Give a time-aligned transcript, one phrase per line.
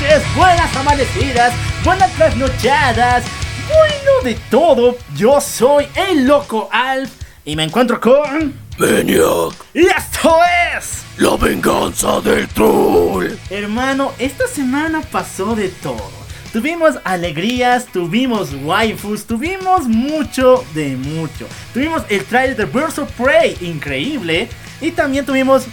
[0.00, 1.52] Noches, buenas amanecidas,
[1.84, 3.24] buenas trasnochadas,
[3.66, 4.96] bueno de todo.
[5.16, 7.10] Yo soy el loco Alf
[7.44, 8.54] y me encuentro con.
[8.78, 9.54] Maniac.
[9.74, 10.38] ¡Y esto
[10.76, 11.02] es!
[11.16, 13.32] La venganza del troll.
[13.50, 16.10] Hermano, esta semana pasó de todo.
[16.52, 21.46] Tuvimos alegrías, tuvimos waifus, tuvimos mucho de mucho.
[21.74, 24.48] Tuvimos el trailer de Birds of Prey, increíble.
[24.80, 25.66] Y también tuvimos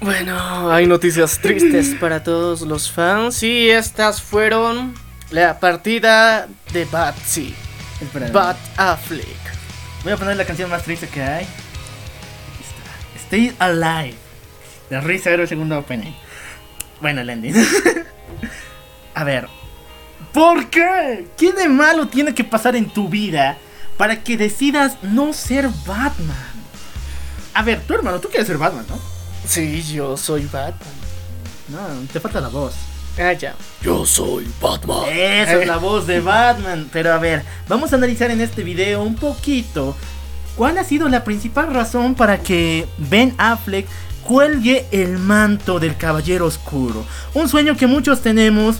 [0.00, 4.94] Bueno, hay noticias tristes para todos los fans y estas fueron
[5.30, 7.52] la partida de Batsy,
[8.32, 9.26] Bat Affleck.
[10.04, 11.44] Voy a poner la canción más triste que hay.
[11.44, 13.24] Aquí está.
[13.24, 14.14] Stay Alive.
[14.88, 16.12] De risa era el segundo opening.
[17.00, 17.54] Bueno, el ending.
[19.14, 19.48] a ver.
[20.32, 21.26] ¿Por qué?
[21.36, 23.58] ¿Qué de malo tiene que pasar en tu vida
[23.96, 26.36] para que decidas no ser Batman?
[27.52, 29.17] A ver, tu hermano, tú quieres ser Batman, ¿no?
[29.48, 30.92] Sí, yo soy Batman.
[31.68, 31.78] No,
[32.12, 32.74] te falta la voz.
[33.18, 33.54] Ah, ya.
[33.80, 35.08] Yo soy Batman.
[35.08, 36.88] Esa es la voz de Batman.
[36.92, 39.96] Pero a ver, vamos a analizar en este video un poquito
[40.54, 43.86] cuál ha sido la principal razón para que Ben Affleck
[44.22, 47.06] cuelgue el manto del Caballero Oscuro.
[47.32, 48.76] Un sueño que muchos tenemos.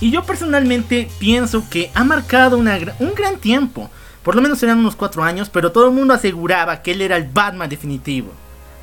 [0.00, 3.90] Y yo personalmente pienso que ha marcado una un gran tiempo.
[4.22, 7.16] Por lo menos serán unos 4 años, pero todo el mundo aseguraba que él era
[7.16, 8.32] el Batman definitivo.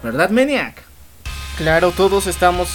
[0.04, 0.89] ¿Verdad, Maniac?
[1.60, 2.70] Claro, todos estamos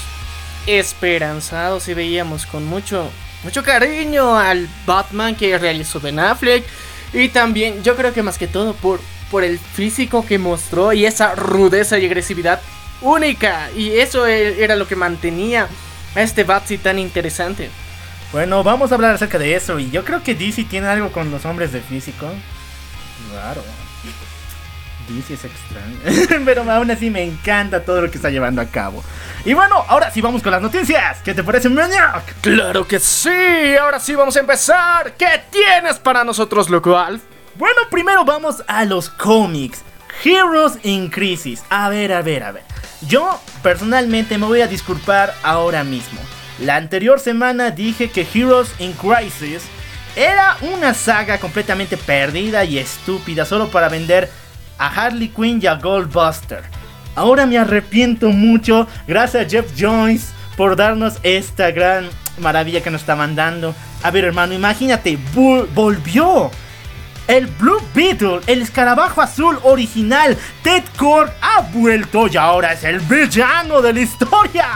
[0.67, 3.11] esperanzados y veíamos con mucho,
[3.43, 6.67] mucho cariño al Batman que realizó Ben Affleck.
[7.15, 9.01] Y también, yo creo que más que todo por,
[9.31, 12.61] por el físico que mostró y esa rudeza y agresividad
[13.01, 13.71] única.
[13.75, 15.67] Y eso e- era lo que mantenía
[16.15, 17.71] a este Batsy tan interesante.
[18.33, 19.79] Bueno, vamos a hablar acerca de eso.
[19.79, 22.27] Y yo creo que DC tiene algo con los hombres de físico.
[23.33, 23.63] Raro.
[25.09, 26.43] DC es extraño.
[26.45, 29.03] Pero aún así me encanta todo lo que está llevando a cabo.
[29.45, 31.19] Y bueno, ahora sí vamos con las noticias.
[31.23, 32.35] ¿Qué te parece, Maniac?
[32.41, 35.13] Claro que sí, ahora sí vamos a empezar.
[35.15, 37.23] ¿Qué tienes para nosotros, loco Alf?
[37.57, 39.83] Bueno, primero vamos a los cómics.
[40.25, 41.63] Heroes in Crisis.
[41.69, 42.63] A ver, a ver, a ver.
[43.07, 46.21] Yo personalmente me voy a disculpar ahora mismo.
[46.61, 49.65] La anterior semana dije que Heroes in Crisis
[50.17, 54.31] era una saga completamente perdida y estúpida solo para vender
[54.79, 56.63] a Harley Quinn y a Goldbuster.
[57.17, 62.09] Ahora me arrepiento mucho, gracias a Jeff Jones por darnos esta gran
[62.39, 63.75] maravilla que nos está mandando.
[64.03, 66.51] A ver, hermano, imagínate, vol- volvió.
[67.27, 73.01] El Blue Beetle, el escarabajo azul original, Ted Core ha vuelto y ahora es el
[73.01, 74.67] villano de la historia.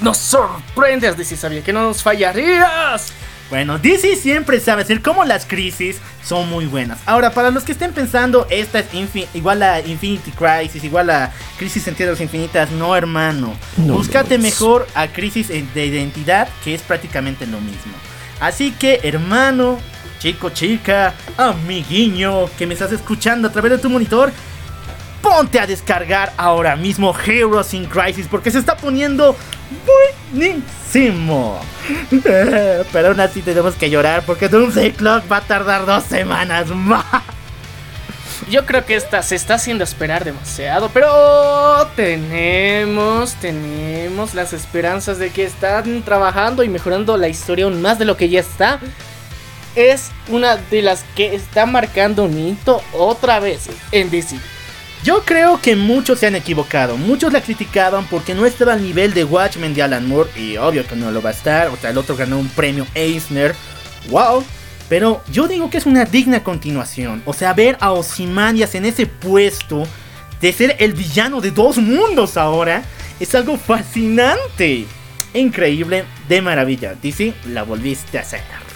[0.00, 3.12] Nos sorprendes, DC, sabía que no nos fallarías.
[3.50, 7.00] Bueno, DC siempre sabe hacer como las crisis son muy buenas.
[7.04, 8.86] Ahora, para los que estén pensando, esta es
[9.34, 13.54] igual a Infinity Crisis, igual a Crisis en Tierras Infinitas, no hermano.
[13.76, 17.92] Búscate mejor a Crisis de Identidad, que es prácticamente lo mismo.
[18.38, 19.78] Así que, hermano,
[20.20, 24.32] chico, chica, amiguiño, que me estás escuchando a través de tu monitor,
[25.20, 29.36] ponte a descargar ahora mismo Heroes in Crisis porque se está poniendo
[30.32, 31.60] buenísimo.
[32.92, 37.04] Pero aún así tenemos que llorar porque Doomsday Clock va a tardar dos semanas más.
[38.48, 45.30] Yo creo que esta se está haciendo esperar demasiado, pero tenemos, tenemos las esperanzas de
[45.30, 48.80] que están trabajando y mejorando la historia aún más de lo que ya está.
[49.76, 54.36] Es una de las que está marcando un hito otra vez en DC.
[55.02, 56.98] Yo creo que muchos se han equivocado.
[56.98, 60.30] Muchos la criticaban porque no estaba al nivel de Watchmen de Alan Moore.
[60.36, 61.68] Y obvio que no lo va a estar.
[61.68, 63.54] O sea, el otro ganó un premio Eisner.
[64.10, 64.44] ¡Wow!
[64.90, 67.22] Pero yo digo que es una digna continuación.
[67.24, 69.84] O sea, ver a Ozymandias en ese puesto
[70.40, 72.82] de ser el villano de dos mundos ahora
[73.18, 74.86] es algo fascinante.
[75.32, 76.94] Increíble, de maravilla.
[77.00, 78.69] DC, la volviste a hacer.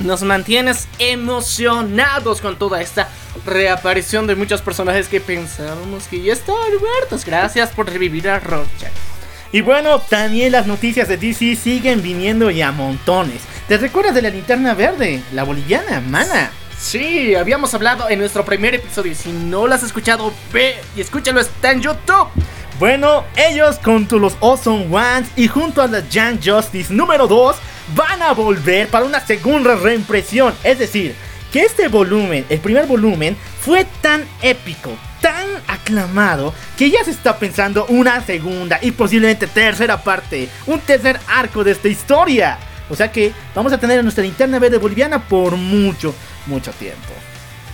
[0.00, 3.08] Nos mantienes emocionados con toda esta
[3.46, 7.24] reaparición de muchos personajes que pensábamos que ya estaban muertos.
[7.24, 8.92] Gracias por revivir a Rorschach.
[9.52, 13.40] Y bueno, también las noticias de DC siguen viniendo y a montones.
[13.68, 15.22] ¿Te recuerdas de la linterna verde?
[15.32, 16.50] La boliviana, mana.
[16.78, 19.14] Sí, habíamos hablado en nuestro primer episodio.
[19.14, 22.28] Si no lo has escuchado, ve y escúchalo, está en YouTube.
[22.78, 27.56] Bueno, ellos a los Awesome Ones y junto a la Young Justice número 2
[27.94, 30.54] van a volver para una segunda reimpresión.
[30.64, 31.14] Es decir,
[31.52, 37.38] que este volumen, el primer volumen, fue tan épico, tan aclamado, que ya se está
[37.38, 42.58] pensando una segunda y posiblemente tercera parte, un tercer arco de esta historia.
[42.88, 46.14] O sea que vamos a tener a nuestra linterna verde boliviana por mucho,
[46.46, 47.12] mucho tiempo.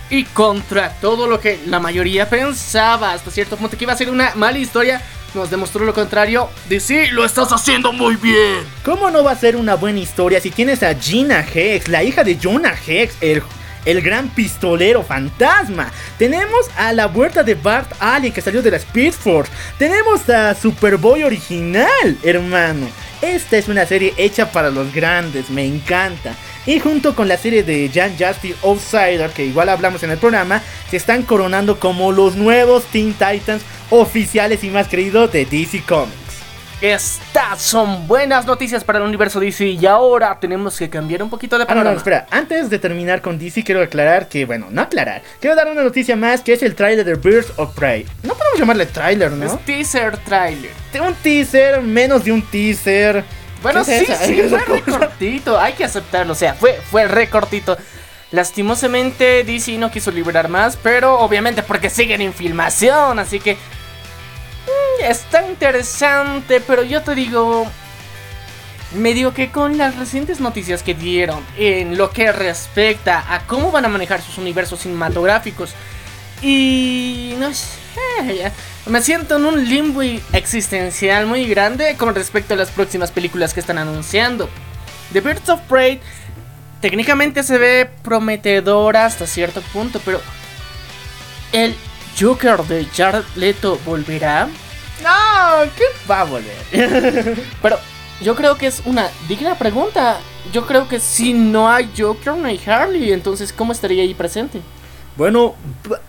[0.09, 4.09] Y contra todo lo que la mayoría pensaba hasta cierto punto que iba a ser
[4.09, 5.01] una mala historia,
[5.33, 6.49] nos demostró lo contrario.
[6.79, 8.59] Sí, lo estás haciendo muy bien.
[8.83, 12.23] ¿Cómo no va a ser una buena historia si tienes a Gina Hex, la hija
[12.23, 13.41] de Jonah Hex, el,
[13.85, 15.91] el gran pistolero fantasma?
[16.17, 19.51] Tenemos a la vuelta de Bart Allen que salió de la Speed Force.
[19.77, 22.87] Tenemos a Superboy original, hermano.
[23.21, 26.35] Esta es una serie hecha para los grandes, me encanta.
[26.65, 30.61] Y junto con la serie de Jan Justice Outsider, que igual hablamos en el programa,
[30.89, 36.13] se están coronando como los nuevos Teen Titans oficiales y más creídos de DC Comics.
[36.81, 41.57] Estas son buenas noticias para el universo DC y ahora tenemos que cambiar un poquito
[41.57, 41.91] de Ah, no, panorama.
[41.91, 45.67] no, espera, antes de terminar con DC quiero aclarar que, bueno, no aclarar, quiero dar
[45.71, 48.05] una noticia más que es el trailer de Birds of Prey.
[48.23, 49.45] No podemos llamarle trailer, ¿no?
[49.45, 50.71] Es teaser trailer.
[51.05, 53.23] Un teaser, menos de un teaser.
[53.63, 56.79] Bueno, ¿Qué sí, es sí, ¿Qué es fue recortito, hay que aceptarlo, o sea, fue,
[56.91, 57.77] fue recortito.
[58.31, 65.03] Lastimosamente DC no quiso liberar más, pero obviamente porque siguen en filmación, así que mm,
[65.03, 67.65] está interesante, pero yo te digo,
[68.95, 73.71] me digo que con las recientes noticias que dieron en lo que respecta a cómo
[73.71, 75.73] van a manejar sus universos cinematográficos
[76.41, 78.51] y no sé,
[78.85, 80.01] me siento en un limbo
[80.33, 84.49] existencial muy grande con respecto a las próximas películas que están anunciando.
[85.13, 86.01] The Birds of Prey
[86.81, 90.19] técnicamente se ve prometedora hasta cierto punto, pero
[91.53, 91.75] el
[92.19, 94.49] Joker de Jared Leto volverá.
[95.01, 96.55] No, ¿qué va a volver?
[97.61, 97.79] Pero
[98.21, 100.19] yo creo que es una digna pregunta.
[100.53, 103.11] Yo creo que si no hay Joker, no hay Harley.
[103.11, 104.61] Entonces, ¿cómo estaría ahí presente?
[105.15, 105.55] Bueno,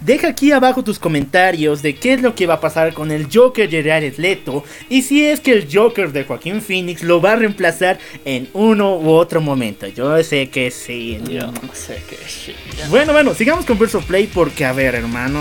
[0.01, 3.29] deja aquí abajo tus comentarios de qué es lo que va a pasar con el
[3.33, 7.33] Joker de Jared Leto y si es que el Joker de Joaquín Phoenix lo va
[7.33, 9.87] a reemplazar en uno u otro momento.
[9.89, 11.21] Yo sé que sí.
[11.29, 12.57] Yo no sé qué shit.
[12.89, 15.41] Bueno, bueno, sigamos con of Play porque, a ver, hermano,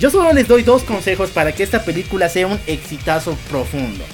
[0.00, 4.04] yo solo les doy dos consejos para que esta película sea un exitazo profundo.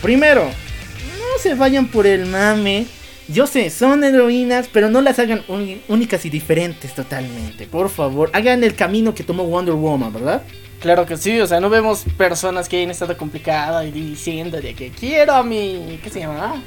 [0.00, 2.86] Primero, no se vayan por el mame.
[3.32, 5.42] Yo sé, son heroínas, pero no las hagan
[5.88, 7.66] únicas y diferentes totalmente.
[7.66, 10.42] Por favor, hagan el camino que tomó Wonder Woman, ¿verdad?
[10.80, 14.74] Claro que sí, o sea, no vemos personas que hayan estado complicadas y diciendo de
[14.74, 15.98] que quiero a mi.
[16.02, 16.62] ¿Qué se llama?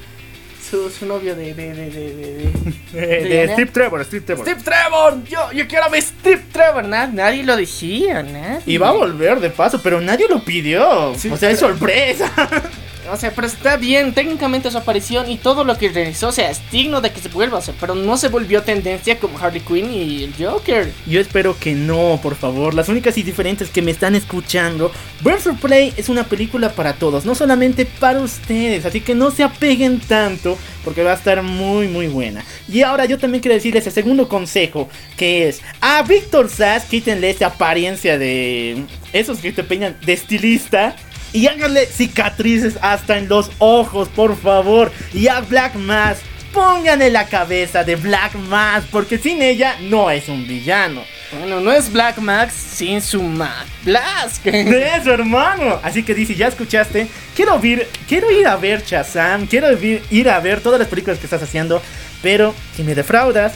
[0.69, 1.53] Su, su novio de.
[1.53, 1.73] de.
[1.73, 1.89] de.
[1.89, 2.51] de.
[2.93, 3.53] de, De, Diana.
[3.53, 4.45] Steve Trevor, Steve Trevor.
[4.45, 8.61] Steve Trevor, yo, yo quiero a mi Steve Trevor, Na- nadie lo decía, nadie.
[8.67, 11.13] Y va a volver de paso, pero nadie lo pidió.
[11.17, 12.31] Sí, o sea, es sorpresa.
[13.11, 16.49] O sea, pero está bien, técnicamente su aparición y todo lo que realizó, o sea,
[16.49, 19.61] es digno de que se vuelva a hacer, pero no se volvió tendencia como Harley
[19.61, 20.91] Quinn y el Joker.
[21.05, 22.73] Yo espero que no, por favor.
[22.73, 24.91] Las únicas y diferentes que me están escuchando,
[25.21, 28.85] Birds of Prey es una película para todos, no solamente para ustedes.
[28.85, 32.43] Así que no se apeguen tanto, porque va a estar muy, muy buena.
[32.67, 37.29] Y ahora yo también quiero decirles el segundo consejo, que es a Víctor Sass, quítenle
[37.29, 40.95] esa apariencia de esos que te peinan de estilista.
[41.33, 44.91] Y háganle cicatrices hasta en los ojos, por favor.
[45.13, 46.19] Y a Black Mass,
[46.53, 51.03] pónganle la cabeza de Black Mass, porque sin ella no es un villano.
[51.39, 54.43] Bueno, no es Black Max sin su Mac Blast.
[54.45, 55.79] De eso, hermano.
[55.81, 57.07] Así que dice, ya escuchaste.
[57.35, 59.47] Quiero ir, quiero ir a ver Shazam.
[59.47, 61.81] Quiero ir, ir a ver todas las películas que estás haciendo.
[62.21, 63.53] Pero si me defraudas,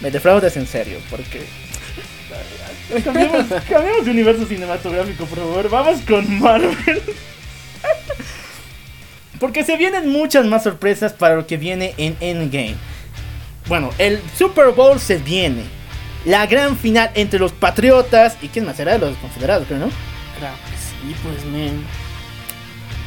[0.00, 0.98] me defraudas en serio.
[1.08, 1.42] Porque.
[3.04, 5.70] Cambiemos de universo cinematográfico, por favor.
[5.70, 7.02] Vamos con Marvel.
[9.40, 12.76] Porque se vienen muchas más sorpresas para lo que viene en Endgame.
[13.68, 15.62] Bueno, el Super Bowl se viene.
[16.24, 19.90] La gran final entre los Patriotas y quién más será los Confederados, creo, ¿no?
[20.38, 21.84] Claro que sí, pues, men.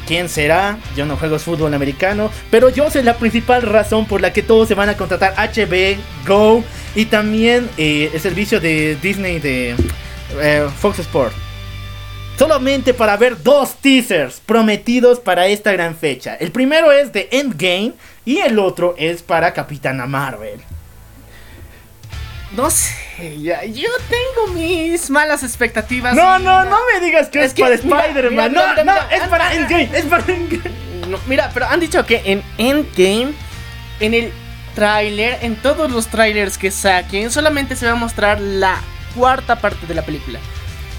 [0.06, 0.78] ¿Quién será?
[0.96, 4.68] Yo no juego fútbol americano, pero yo sé la principal razón por la que todos
[4.68, 9.76] se van a contratar HB, Go y también eh, el servicio de Disney de
[10.40, 11.32] eh, Fox Sport.
[12.38, 16.36] Solamente para ver dos teasers prometidos para esta gran fecha.
[16.36, 17.92] El primero es de Endgame
[18.24, 20.60] y el otro es para Capitana Marvel.
[22.56, 26.14] No sé, ya, yo tengo mis malas expectativas.
[26.14, 28.52] No, y no, no me digas que es, Es que, para Spider-Man.
[28.52, 30.70] No, no, mira, es para Endgame, es para Endgame.
[31.08, 33.34] No, mira, pero han dicho que en Endgame,
[34.00, 34.32] en el
[34.80, 38.80] tráiler, en todos los trailers que saquen, solamente se va a mostrar la
[39.14, 40.38] cuarta parte de la película.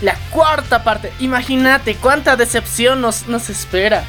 [0.03, 1.11] La cuarta parte.
[1.19, 4.03] Imagínate cuánta decepción nos, nos espera.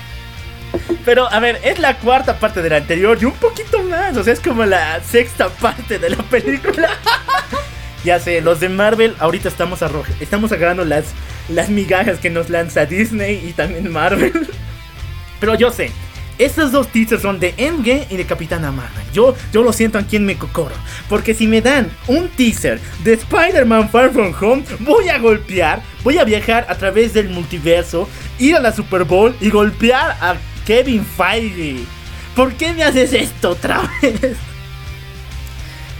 [1.06, 4.14] Pero, a ver, es la cuarta parte de la anterior y un poquito más.
[4.18, 6.90] O sea, es como la sexta parte de la película.
[8.04, 11.06] ya sé, los de Marvel ahorita estamos, arroja- estamos agarrando las,
[11.48, 14.48] las migajas que nos lanza Disney y también Marvel.
[15.40, 15.90] Pero yo sé,
[16.38, 19.04] estos dos teasers son de Endgame y de Capitana Marvel.
[19.12, 20.74] Yo, yo lo siento aquí en mi cocoro.
[21.08, 26.18] Porque si me dan un teaser de Spider-Man Far From Home, voy a golpear, voy
[26.18, 28.08] a viajar a través del multiverso,
[28.38, 30.36] ir a la Super Bowl y golpear a
[30.66, 31.84] Kevin Feige.
[32.34, 34.36] ¿Por qué me haces esto otra vez?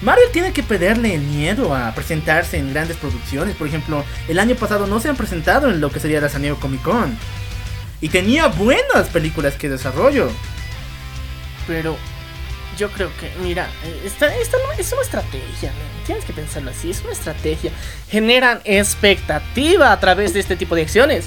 [0.02, 3.54] Marvel tiene que perderle el miedo a presentarse en grandes producciones.
[3.54, 6.42] Por ejemplo, el año pasado no se han presentado en lo que sería la San
[6.42, 7.16] Diego Comic Con.
[8.02, 10.28] Y tenía buenas películas que desarrollo.
[11.66, 11.96] Pero
[12.76, 15.72] yo creo que, mira, eh, esta, esta no es una estrategia,
[16.04, 17.70] tienes que pensarlo así, es una estrategia.
[18.10, 21.26] Generan expectativa a través de este tipo de acciones.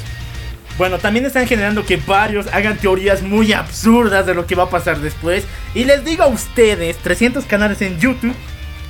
[0.77, 4.69] Bueno, también están generando que varios hagan teorías muy absurdas de lo que va a
[4.69, 5.45] pasar después.
[5.73, 8.35] Y les digo a ustedes, 300 canales en YouTube,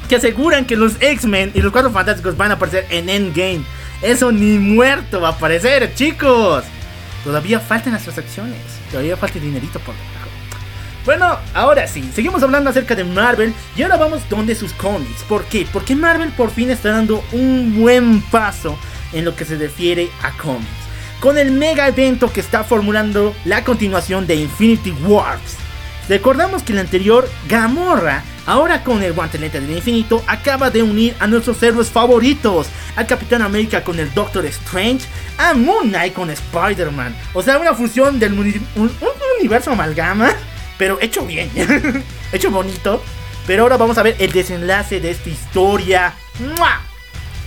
[0.09, 3.63] que aseguran que los X-Men y los Cuatro Fantásticos van a aparecer en Endgame.
[4.01, 6.63] Eso ni muerto va a aparecer, chicos.
[7.25, 8.55] Todavía faltan las transacciones.
[8.91, 10.29] Todavía falta el dinerito por debajo.
[11.05, 15.23] Bueno, ahora sí, seguimos hablando acerca de Marvel y ahora vamos donde sus cómics.
[15.27, 15.67] ¿Por qué?
[15.73, 18.77] Porque Marvel por fin está dando un buen paso
[19.11, 20.69] en lo que se refiere a cómics.
[21.19, 25.57] Con el mega evento que está formulando la continuación de Infinity Wars.
[26.07, 31.27] Recordamos que el anterior, Gamorra, ahora con el guantelete del infinito, acaba de unir a
[31.27, 32.67] nuestros héroes favoritos.
[32.95, 35.05] Al Capitán América con el Doctor Strange,
[35.37, 37.15] a Moon Knight con Spider-Man.
[37.33, 38.91] O sea, una fusión del un, un
[39.39, 40.31] universo amalgama,
[40.77, 41.49] pero hecho bien,
[42.31, 43.01] hecho bonito.
[43.47, 46.13] Pero ahora vamos a ver el desenlace de esta historia.
[46.39, 46.81] ¡Mua!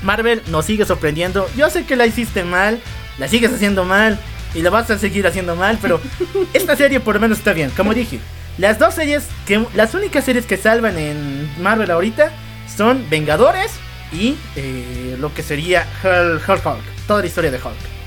[0.03, 1.49] Marvel nos sigue sorprendiendo.
[1.57, 2.81] Yo sé que la hiciste mal,
[3.19, 4.19] la sigues haciendo mal
[4.55, 6.01] y la vas a seguir haciendo mal, pero
[6.53, 7.71] esta serie por lo menos está bien.
[7.71, 8.21] Como dije,
[8.59, 12.33] las dos series que las únicas series que salvan en Marvel ahorita
[12.77, 13.73] son Vengadores
[14.13, 17.99] y eh, lo que sería Hulk, Hulk, Hulk, toda la historia de Hulk.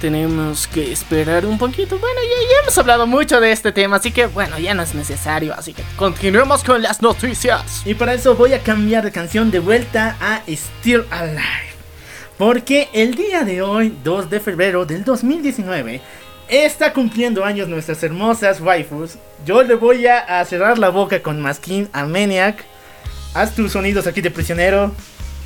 [0.00, 1.98] Tenemos que esperar un poquito.
[1.98, 4.94] Bueno, ya, ya hemos hablado mucho de este tema, así que bueno, ya no es
[4.94, 5.54] necesario.
[5.54, 7.82] Así que continuemos con las noticias.
[7.84, 11.68] Y para eso voy a cambiar de canción de vuelta a Still Alive.
[12.36, 16.00] Porque el día de hoy, 2 de febrero del 2019,
[16.48, 19.18] está cumpliendo años nuestras hermosas waifus.
[19.44, 22.64] Yo le voy a, a cerrar la boca con Maskin a Maniac.
[23.34, 24.92] Haz tus sonidos aquí de prisionero.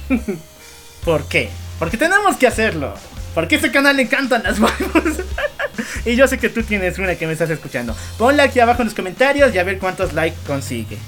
[1.05, 1.51] ¿Por qué?
[1.79, 2.95] Porque tenemos que hacerlo.
[3.35, 5.25] Porque este canal le encantan las waifus.
[6.05, 7.97] y yo sé que tú tienes una que me estás escuchando.
[8.19, 10.99] Ponla aquí abajo en los comentarios y a ver cuántos likes consigue.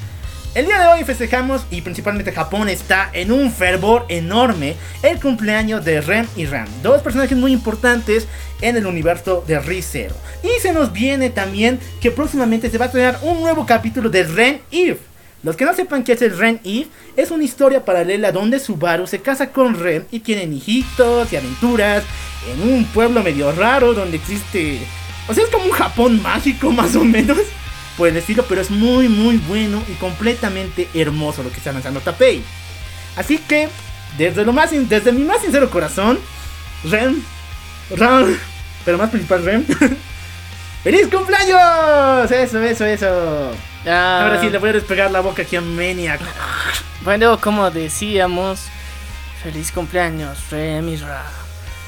[0.54, 5.84] El día de hoy festejamos y principalmente Japón está en un fervor enorme el cumpleaños
[5.84, 8.28] de Rem y Ram, dos personajes muy importantes
[8.60, 10.14] en el universo de ReZero.
[10.44, 14.22] Y se nos viene también que próximamente se va a estrenar un nuevo capítulo de
[14.22, 15.00] Ren Eve.
[15.42, 19.08] Los que no sepan qué es el Ren Eve, es una historia paralela donde Subaru
[19.08, 22.04] se casa con Ren y tienen hijitos y aventuras
[22.48, 24.78] en un pueblo medio raro donde existe...
[25.26, 27.38] O sea, es como un Japón mágico más o menos
[27.96, 32.00] por el estilo, pero es muy muy bueno y completamente hermoso lo que está lanzando
[32.00, 32.42] Tapei.
[33.16, 33.68] Así que,
[34.18, 36.18] desde lo más desde mi más sincero corazón,
[36.84, 37.22] Rem,
[37.96, 38.36] Ram,
[38.84, 39.64] pero más principal Rem,
[40.84, 42.30] ¡Feliz cumpleaños!
[42.30, 43.50] Eso, eso, eso.
[43.86, 46.20] Ah, Ahora sí le voy a despegar la boca aquí a Maniac.
[47.02, 48.66] Bueno, como decíamos,
[49.42, 51.24] feliz cumpleaños, Remy Ra.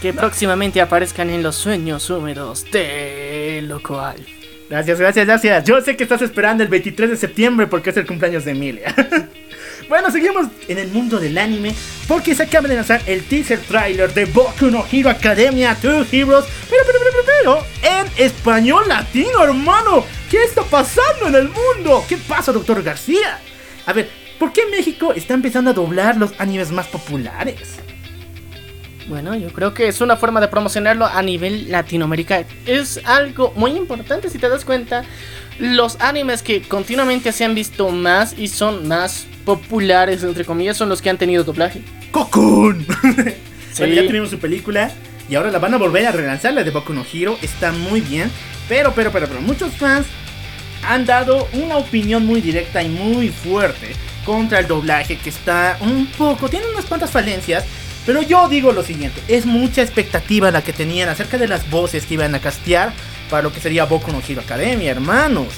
[0.00, 4.16] Que próximamente aparezcan en los sueños húmedos de Locoal.
[4.68, 5.64] Gracias, gracias, gracias.
[5.64, 8.92] Yo sé que estás esperando el 23 de septiembre porque es el cumpleaños de Emilia.
[9.88, 11.72] bueno, seguimos en el mundo del anime
[12.08, 16.44] porque se acaba de lanzar el teaser trailer de Boku no Hero Academia 2 Heroes.
[16.68, 20.04] Pero, pero, pero, pero, pero, en español latino, hermano.
[20.28, 22.04] ¿Qué está pasando en el mundo?
[22.08, 23.38] ¿Qué pasa, doctor García?
[23.86, 27.85] A ver, ¿por qué México está empezando a doblar los animes más populares?
[29.08, 32.44] Bueno, yo creo que es una forma de promocionarlo a nivel Latinoamérica.
[32.66, 35.04] Es algo muy importante si te das cuenta.
[35.58, 40.88] Los animes que continuamente se han visto más y son más populares, entre comillas, son
[40.88, 41.82] los que han tenido doblaje.
[42.10, 42.86] ¡Cocoon!
[42.86, 43.34] Sí.
[43.78, 44.90] Bueno, ya tuvimos su película
[45.28, 47.36] y ahora la van a volver a relanzar, la de Boku no Hero.
[47.42, 48.30] Está muy bien,
[48.70, 50.06] pero, pero, pero, pero, muchos fans
[50.82, 53.92] han dado una opinión muy directa y muy fuerte
[54.24, 57.66] contra el doblaje que está un poco, tiene unas cuantas falencias.
[58.06, 62.06] Pero yo digo lo siguiente, es mucha expectativa la que tenían acerca de las voces
[62.06, 62.92] que iban a castear
[63.28, 65.48] para lo que sería Boku no Hero Academia, hermanos.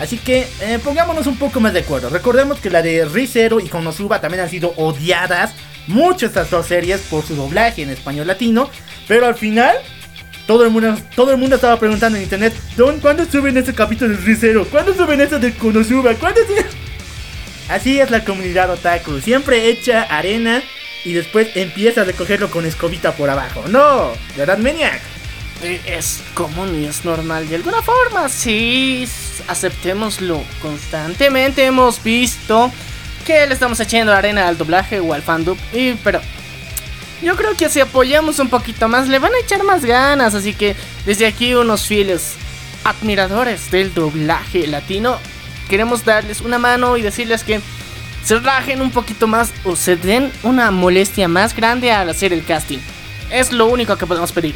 [0.00, 2.08] Así que eh, pongámonos un poco más de acuerdo.
[2.08, 5.52] Recordemos que la de Rizero y Konosuba también han sido odiadas
[5.86, 8.70] mucho estas dos series por su doblaje en español latino.
[9.06, 9.76] Pero al final,
[10.46, 14.16] todo el mundo, todo el mundo estaba preguntando en internet: Don, ¿cuándo suben ese capítulo
[14.16, 14.64] de Rizero?
[14.66, 16.14] ¿Cuándo suben ese de Konosuba?
[16.14, 16.66] ¿Cuándo suben?
[17.68, 19.20] Así es la comunidad otaku.
[19.20, 20.62] Siempre echa arena
[21.04, 23.64] y después empieza a recogerlo con escobita por abajo.
[23.68, 25.00] No, ¿verdad, Maniac?
[25.62, 29.08] Eh, Es común y es normal de alguna forma, sí,
[29.48, 30.42] aceptémoslo.
[30.62, 32.70] Constantemente hemos visto
[33.26, 36.20] que le estamos echando arena al doblaje o al fandom, y, pero
[37.22, 40.54] yo creo que si apoyamos un poquito más le van a echar más ganas, así
[40.54, 42.34] que desde aquí unos fieles
[42.84, 45.18] admiradores del doblaje latino,
[45.68, 47.60] queremos darles una mano y decirles que
[48.28, 52.44] se rajen un poquito más o se den una molestia más grande al hacer el
[52.44, 52.76] casting.
[53.30, 54.54] Es lo único que podemos pedir.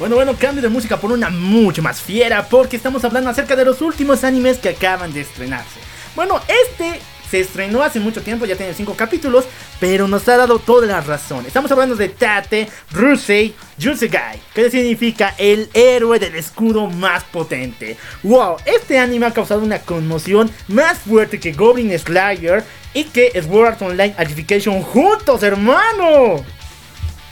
[0.00, 3.66] Bueno, bueno, cambio de música por una mucho más fiera porque estamos hablando acerca de
[3.66, 5.78] los últimos animes que acaban de estrenarse.
[6.16, 9.44] Bueno, este se estrenó hace mucho tiempo, ya tiene 5 capítulos,
[9.78, 11.46] pero nos ha dado toda la razón.
[11.46, 17.96] Estamos hablando de Tate Rusei Yusegai, que significa el héroe del escudo más potente.
[18.24, 22.64] Wow, este anime ha causado una conmoción más fuerte que Goblin Slayer
[22.94, 26.44] y que Sword Art Online Edification juntos, hermano.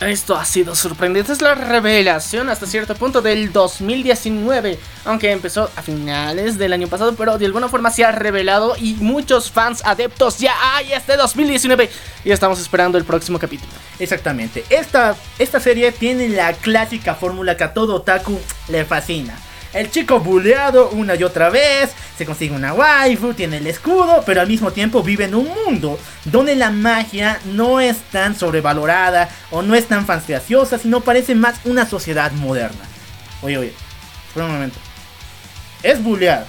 [0.00, 5.82] Esto ha sido sorprendente, es la revelación hasta cierto punto del 2019, aunque empezó a
[5.82, 10.38] finales del año pasado, pero de alguna forma se ha revelado y muchos fans adeptos
[10.38, 11.88] ya hay este 2019
[12.24, 13.70] y estamos esperando el próximo capítulo.
[14.00, 14.64] Exactamente.
[14.70, 19.38] Esta, esta serie tiene la clásica fórmula que a todo otaku le fascina.
[19.72, 24.42] El chico buleado una y otra vez, se consigue una waifu, tiene el escudo, pero
[24.42, 29.62] al mismo tiempo vive en un mundo donde la magia no es tan sobrevalorada o
[29.62, 32.84] no es tan fantasiosa, sino parece más una sociedad moderna.
[33.40, 33.74] Oye, oye,
[34.28, 34.78] espera un momento.
[35.82, 36.46] Es buleado.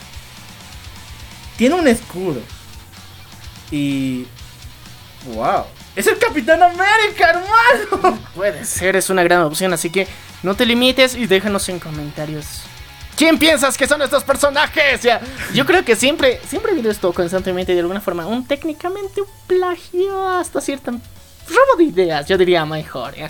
[1.55, 2.41] Tiene un escudo.
[3.71, 4.27] Y...
[5.33, 5.63] ¡Wow!
[5.95, 8.19] ¡Es el Capitán América, hermano!
[8.35, 10.07] Puede ser, es una gran opción, así que
[10.41, 12.63] no te limites y déjanos en comentarios.
[13.15, 15.01] ¿Quién piensas que son estos personajes?
[15.01, 15.21] Ya,
[15.53, 18.25] yo creo que siempre, siempre he visto esto constantemente de alguna forma.
[18.25, 23.15] Un técnicamente un plagio hasta cierta robo de ideas, yo diría mejor.
[23.15, 23.29] ¿ya?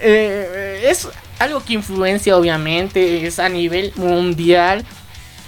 [0.00, 4.84] Eh, es algo que influencia, obviamente, es a nivel mundial.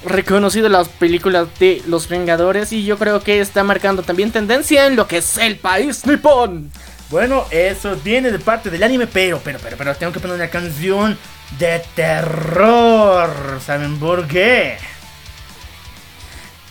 [0.06, 4.96] Reconocido las películas de los Vengadores y yo creo que está marcando también tendencia en
[4.96, 6.70] lo que es el país nipón.
[7.10, 10.48] Bueno, eso viene de parte del anime, pero, pero, pero, pero tengo que poner una
[10.48, 11.16] canción
[11.58, 13.30] de terror.
[13.64, 14.76] ¿Saben por qué?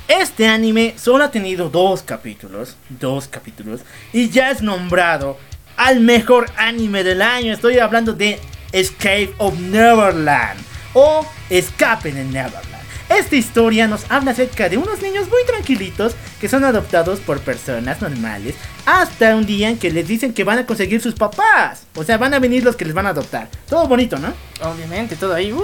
[0.08, 5.38] Este anime solo ha tenido dos capítulos, dos capítulos, y ya es nombrado
[5.78, 7.54] al mejor anime del año.
[7.54, 8.40] Estoy hablando de
[8.72, 10.60] Escape of Neverland
[10.94, 12.73] o Escapen en Neverland.
[13.18, 18.02] Esta historia nos habla acerca de unos niños muy tranquilitos que son adoptados por personas
[18.02, 18.56] normales
[18.88, 21.86] hasta un día en que les dicen que van a conseguir sus papás.
[21.94, 23.50] O sea, van a venir los que les van a adoptar.
[23.70, 24.34] Todo bonito, ¿no?
[24.62, 25.54] Obviamente, todo ahí.
[25.54, 25.62] ¡Uh!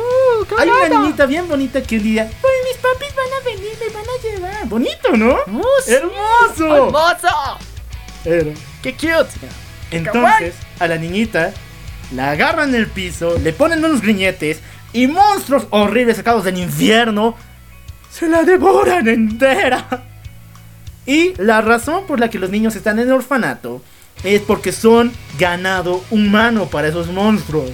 [0.48, 3.78] qué Hay una niñita bien bonita que un día, pues mis papis van a venir,
[3.80, 4.70] me van a llevar.
[4.70, 5.32] Bonito, ¿no?
[5.48, 5.94] ¡Uh, sí!
[5.94, 6.76] ¡Hermoso!
[6.76, 7.58] ¡Hermoso!
[8.26, 8.52] Era.
[8.84, 9.48] ¡Qué cute!
[9.90, 11.52] Entonces, a la niñita
[12.14, 14.60] la agarran en el piso, le ponen unos griñetes
[14.94, 17.36] y monstruos horribles sacados del infierno
[18.12, 20.04] se la devoran entera.
[21.06, 23.82] Y la razón por la que los niños están en el orfanato
[24.24, 27.72] es porque son ganado humano para esos monstruos.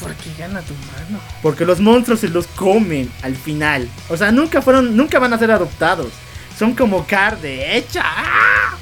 [0.00, 1.20] ¿Por qué gana tu mano?
[1.42, 3.88] Porque los monstruos se los comen al final.
[4.08, 6.08] O sea, nunca fueron, nunca van a ser adoptados.
[6.58, 8.02] Son como carne hecha.
[8.04, 8.76] ¡Ah!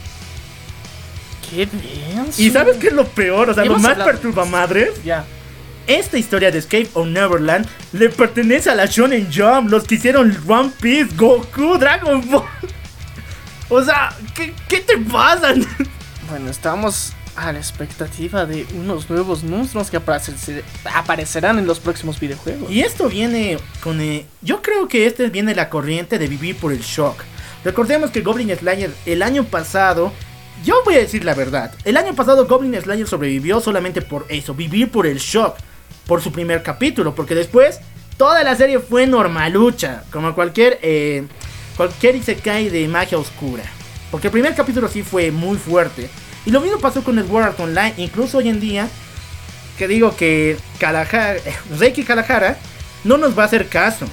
[1.48, 2.26] ¡Qué bien!
[2.36, 3.50] ¿Y sabes qué es lo peor?
[3.50, 5.02] O sea, lo más hablado de perturba madres.
[5.04, 5.24] Ya.
[5.87, 10.37] Esta historia de Escape of Neverland le pertenece a la Shonen Jump, los que hicieron
[10.49, 12.44] One Piece, Goku, Dragon Ball.
[13.70, 15.55] O sea, ¿qué, qué te pasa?
[16.31, 20.62] Bueno, estamos a la expectativa de unos nuevos monstruos que aparecer-
[20.94, 22.70] aparecerán en los próximos videojuegos.
[22.70, 24.01] Y esto viene con...
[24.01, 27.23] eh, yo creo que este viene la corriente de vivir por el shock.
[27.64, 30.12] Recordemos que Goblin Slayer el año pasado...
[30.64, 31.75] Yo voy a decir la verdad.
[31.85, 35.57] El año pasado Goblin Slayer sobrevivió solamente por eso, vivir por el shock.
[36.06, 37.14] Por su primer capítulo.
[37.14, 37.80] Porque después
[38.16, 40.04] toda la serie fue normalucha.
[40.10, 40.78] Como cualquier...
[40.82, 41.26] Eh,
[41.76, 43.64] cualquier Isekai de magia oscura.
[44.10, 46.08] Porque el primer capítulo sí fue muy fuerte.
[46.46, 47.94] Y lo mismo pasó con el World Art Online.
[47.96, 48.88] Incluso hoy en día
[49.78, 51.36] que digo que Kalahara,
[51.78, 52.56] Reiki Kalahara
[53.02, 54.06] no nos va a hacer caso.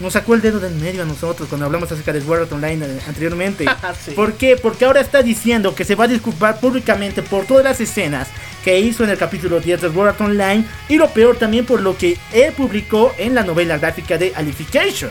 [0.00, 2.86] Nos sacó el dedo del medio a nosotros cuando hablamos acerca de Sword Art Online
[2.86, 3.66] eh, anteriormente.
[4.04, 4.12] Sí.
[4.12, 4.56] ¿Por qué?
[4.56, 8.28] Porque ahora está diciendo que se va a disculpar públicamente por todas las escenas
[8.62, 11.80] que hizo en el capítulo 10 de Sword Art Online y lo peor también por
[11.80, 15.10] lo que él publicó en la novela gráfica de Alification.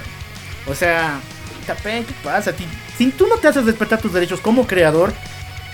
[0.68, 1.20] O sea,
[1.66, 2.54] ¿qué pasa?
[2.98, 5.14] Si tú no te haces respetar tus derechos como creador,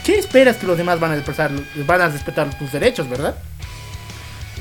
[0.03, 1.51] ¿qué esperas que los demás van a respetar,
[1.85, 3.35] van a respetar tus derechos, verdad?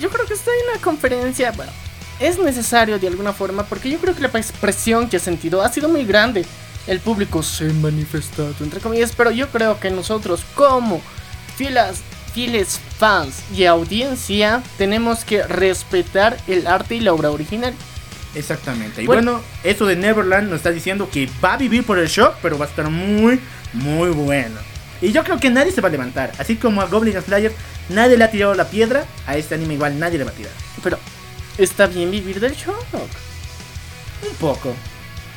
[0.01, 1.73] Yo creo que está en una conferencia, bueno,
[2.23, 5.73] es necesario de alguna forma porque yo creo que la expresión que ha sentido ha
[5.73, 6.45] sido muy grande.
[6.87, 11.01] El público se ha manifestado, entre comillas, pero yo creo que nosotros como
[11.57, 12.01] fieles,
[12.33, 17.75] fieles fans y audiencia tenemos que respetar el arte y la obra original.
[18.35, 19.03] Exactamente.
[19.03, 19.33] Y Bueno.
[19.33, 22.59] bueno, eso de Neverland nos está diciendo que va a vivir por el shock, pero
[22.59, 23.39] va a estar muy,
[23.75, 24.59] muy bueno.
[25.01, 26.33] Y yo creo que nadie se va a levantar.
[26.39, 27.53] Así como a Goblin Slayer,
[27.89, 29.05] nadie le ha tirado la piedra.
[29.27, 30.53] A este anime igual nadie le va a tirar.
[30.83, 30.99] Pero
[31.59, 32.85] está bien vivir del shock.
[34.29, 34.75] Un poco.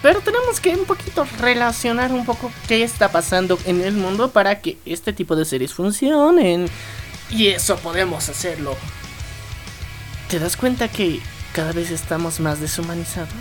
[0.01, 4.61] Pero tenemos que un poquito relacionar un poco qué está pasando en el mundo para
[4.61, 6.67] que este tipo de series funcionen.
[7.31, 8.77] Y eso podemos hacerlo.
[10.29, 11.19] ¿Te das cuenta que
[11.53, 13.31] cada vez estamos más deshumanizados?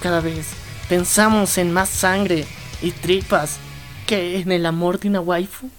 [0.00, 0.48] Cada vez
[0.88, 2.44] pensamos en más sangre
[2.80, 3.58] y tripas
[4.06, 5.70] que en el amor de una waifu.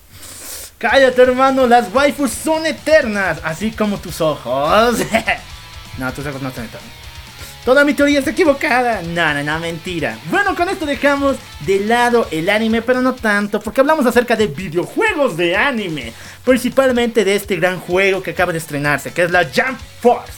[0.84, 4.98] Cállate, hermano, las waifus son eternas, así como tus ojos.
[5.98, 6.92] no, tus ojos no son eternos.
[7.64, 9.02] Toda mi teoría está equivocada.
[9.02, 10.18] No, no, no, mentira.
[10.30, 14.48] Bueno, con esto dejamos de lado el anime, pero no tanto, porque hablamos acerca de
[14.48, 16.12] videojuegos de anime.
[16.44, 20.34] Principalmente de este gran juego que acaba de estrenarse, que es la Jump Force.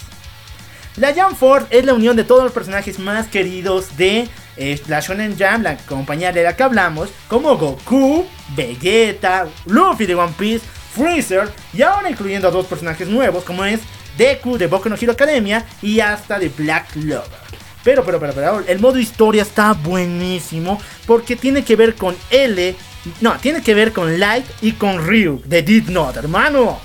[0.98, 5.00] La Jump Force es la unión de todos los personajes más queridos de eh, la
[5.00, 10.66] Shonen Jump, la compañía de la que hablamos, como Goku, Vegeta, Luffy de One Piece,
[10.94, 13.82] Freezer y ahora incluyendo a dos personajes nuevos como es
[14.18, 17.46] Deku de Boku no Hero Academia y hasta de Black Clover.
[17.84, 22.76] Pero, pero, pero, pero, el modo historia está buenísimo porque tiene que ver con L,
[23.22, 26.80] no, tiene que ver con Light y con Ryu de Dead Note, hermano.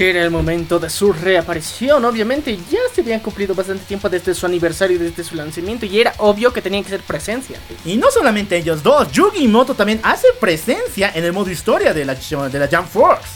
[0.00, 4.46] Era el momento de su reaparición, obviamente ya se habían cumplido bastante tiempo desde su
[4.46, 7.58] aniversario y desde su lanzamiento y era obvio que tenían que ser presencia.
[7.84, 11.92] Y no solamente ellos dos, Yugi y Moto también hace presencia en el modo historia
[11.92, 13.28] de la, de la Jump Force.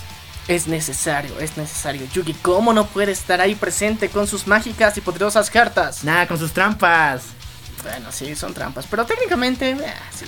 [0.46, 2.06] Es necesario, es necesario.
[2.12, 6.04] Yugi, ¿cómo no puede estar ahí presente con sus mágicas y poderosas cartas?
[6.04, 7.24] Nada, con sus trampas.
[7.82, 9.76] Bueno, sí, son trampas, pero técnicamente, eh.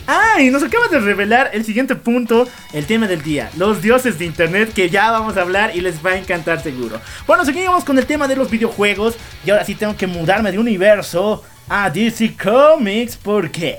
[0.06, 4.24] Ah, nos acaba de revelar el siguiente punto, el tema del día, los dioses de
[4.24, 7.00] internet que ya vamos a hablar y les va a encantar seguro.
[7.26, 9.14] Bueno, seguimos con el tema de los videojuegos
[9.46, 13.78] y ahora sí tengo que mudarme de universo a DC Comics porque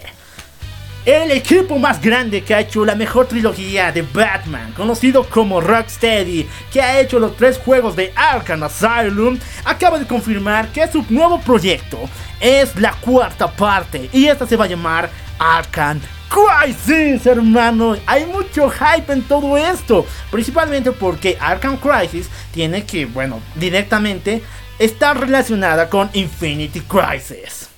[1.06, 6.47] el equipo más grande que ha hecho la mejor trilogía de Batman, conocido como Rocksteady,
[6.73, 11.39] que ha hecho los tres juegos de Arkham Asylum, acaba de confirmar que su nuevo
[11.41, 17.95] proyecto es la cuarta parte y esta se va a llamar Arkham Crisis, hermano.
[18.06, 24.43] Hay mucho hype en todo esto, principalmente porque Arkham Crisis tiene que, bueno, directamente
[24.80, 27.69] estar relacionada con Infinity Crisis.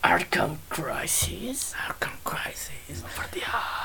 [0.00, 1.74] Arkham Crisis.
[1.86, 3.04] Arkham Crisis.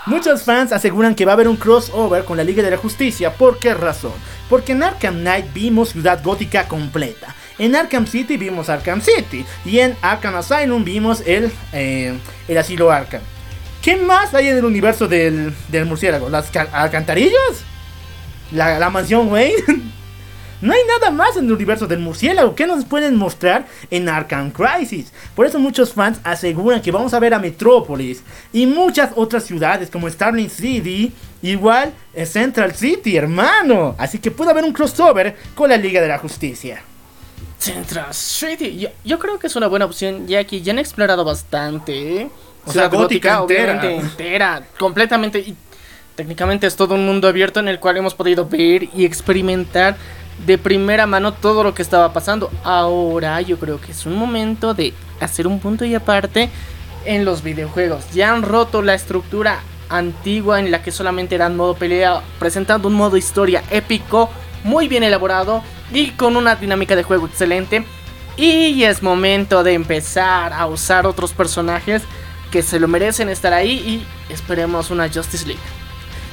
[0.06, 3.34] Muchos fans aseguran que va a haber un crossover con la Liga de la Justicia.
[3.34, 4.14] ¿Por qué razón?
[4.50, 7.36] Porque en Arkham Knight vimos Ciudad Gótica completa.
[7.64, 9.46] En Arkham City vimos Arkham City.
[9.64, 12.14] Y en Arkham Asylum vimos el, eh,
[12.48, 13.22] el asilo Arkham.
[13.82, 16.30] ¿Qué más hay en el universo del, del murciélago?
[16.30, 17.64] ¿Las ca- alcantarillas?
[18.52, 19.56] ¿La, la mansión Wayne?
[20.62, 24.50] No hay nada más en el universo del murciélago que nos pueden mostrar en Arkham
[24.50, 25.12] Crisis.
[25.36, 28.24] Por eso muchos fans aseguran que vamos a ver a Metrópolis
[28.54, 33.94] y muchas otras ciudades como Starling City, igual en Central City, hermano.
[33.98, 36.82] Así que puede haber un crossover con la Liga de la Justicia.
[37.64, 38.78] Central City.
[38.78, 42.22] Yo, yo creo que es una buena opción, ya que ya han explorado bastante.
[42.22, 42.30] ¿eh?
[42.66, 44.66] O sea, gótica entera.
[44.78, 45.40] completamente.
[45.40, 45.56] Y
[46.16, 49.96] técnicamente es todo un mundo abierto en el cual hemos podido ver y experimentar
[50.46, 52.52] de primera mano todo lo que estaba pasando.
[52.64, 56.50] Ahora yo creo que es un momento de hacer un punto y aparte
[57.06, 58.12] en los videojuegos.
[58.12, 62.96] Ya han roto la estructura antigua en la que solamente eran modo pelea, presentando un
[62.96, 64.30] modo historia épico,
[64.64, 67.86] muy bien elaborado y con una dinámica de juego excelente.
[68.36, 72.02] Y es momento de empezar a usar otros personajes
[72.52, 73.72] que se lo merecen estar ahí
[74.30, 75.62] y esperemos una Justice League.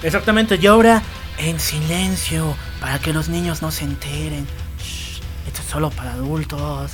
[0.03, 1.03] Exactamente, y ahora
[1.39, 4.47] en silencio, para que los niños no se enteren.
[4.79, 6.93] Shh, esto es solo para adultos.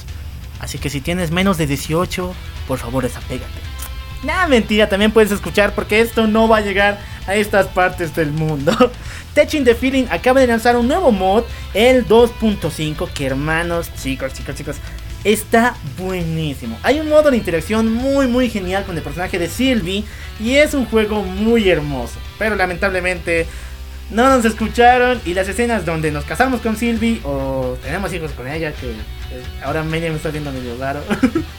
[0.61, 2.35] Así que si tienes menos de 18,
[2.67, 3.66] por favor desapégate.
[4.27, 8.33] Nah, mentira, también puedes escuchar porque esto no va a llegar a estas partes del
[8.33, 8.73] mundo.
[9.37, 14.57] Touching the Feeling acaba de lanzar un nuevo mod, el 2.5, que hermanos, chicos, chicos,
[14.57, 14.77] chicos,
[15.23, 16.77] está buenísimo.
[16.83, 20.03] Hay un modo de interacción muy, muy genial con el personaje de Sylvie
[20.41, 22.19] y es un juego muy hermoso.
[22.37, 23.47] Pero lamentablemente
[24.11, 28.49] no nos escucharon y las escenas donde nos casamos con Sylvie o tenemos hijos con
[28.49, 31.01] ella, que eh, ahora medio me está viendo medio raro.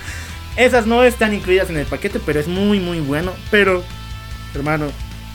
[0.58, 3.32] Esas no están incluidas en el paquete, pero es muy, muy bueno.
[3.52, 3.84] Pero,
[4.56, 4.88] hermano,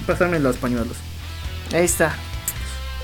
[0.07, 0.97] pásame los pañuelos.
[1.73, 2.15] Ahí está.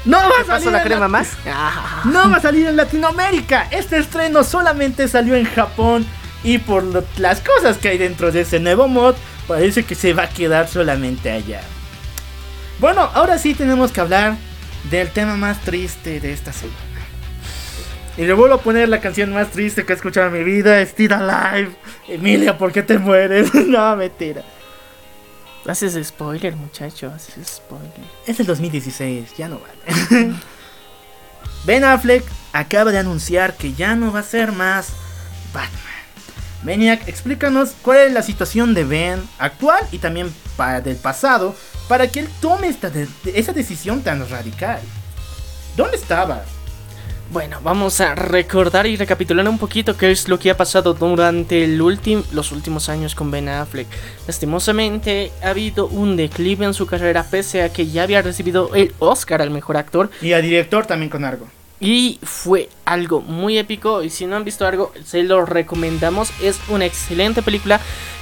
[0.04, 1.30] No va a ¿Te salir la crema más?
[1.46, 2.02] Ah.
[2.06, 3.68] No va a salir en Latinoamérica.
[3.70, 6.06] Este estreno solamente salió en Japón.
[6.44, 9.14] Y por lo- las cosas que hay dentro de ese nuevo mod,
[9.48, 11.60] parece que se va a quedar solamente allá.
[12.78, 14.36] Bueno, ahora sí tenemos que hablar
[14.90, 16.78] del tema más triste de esta semana.
[18.18, 20.84] Y le vuelvo a poner la canción más triste que he escuchado en mi vida,
[20.84, 21.70] Still Alive.
[22.08, 23.54] Emilia, ¿por qué te mueres?
[23.66, 24.42] no, mentira.
[25.66, 27.12] Haces spoiler, muchacho.
[27.14, 27.92] Haces spoiler.
[28.26, 30.32] Es el 2016, ya no vale.
[31.64, 34.88] ben Affleck acaba de anunciar que ya no va a ser más
[35.52, 35.82] Batman.
[36.64, 41.54] Maniac, explícanos cuál es la situación de Ben actual y también para del pasado
[41.86, 44.80] para que él tome esta de- esa decisión tan radical.
[45.76, 46.42] ¿Dónde estaba?
[47.30, 51.62] Bueno, vamos a recordar y recapitular un poquito qué es lo que ha pasado durante
[51.62, 53.86] el los últimos años con Ben Affleck.
[54.26, 58.94] Lastimosamente ha habido un declive en su carrera pese a que ya había recibido el
[58.98, 61.46] Oscar al mejor actor Y a director también con algo.
[61.80, 66.30] y fue algo muy épico y si no han visto algo se lo recomendamos.
[66.42, 67.78] Es una excelente película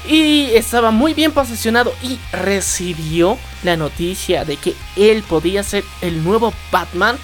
[0.09, 6.25] y estaba muy bien posicionado y recibió la noticia de que él podía ser el
[6.25, 7.17] nuevo Batman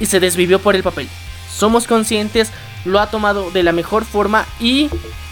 [0.00, 1.08] y se desvivió por el papel.
[1.54, 2.50] Somos conscientes,
[2.84, 4.90] lo ha tomado de la mejor forma y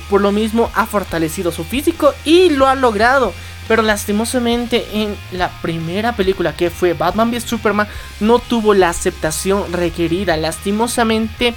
[0.09, 3.33] por lo mismo ha fortalecido su físico y lo ha logrado.
[3.66, 7.88] Pero lastimosamente en la primera película que fue Batman vs Superman
[8.20, 10.37] no tuvo la aceptación requerida.
[10.37, 11.54] Lastimosamente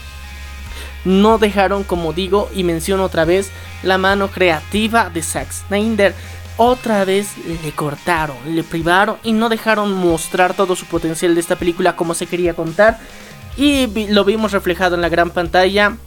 [1.05, 3.49] no dejaron, como digo y menciono otra vez,
[3.81, 6.13] la mano creativa de Zack Snyder.
[6.57, 7.29] Otra vez
[7.63, 12.13] le cortaron, le privaron y no dejaron mostrar todo su potencial de esta película como
[12.13, 12.99] se quería contar.
[13.57, 15.97] Y lo vimos reflejado en la gran pantalla.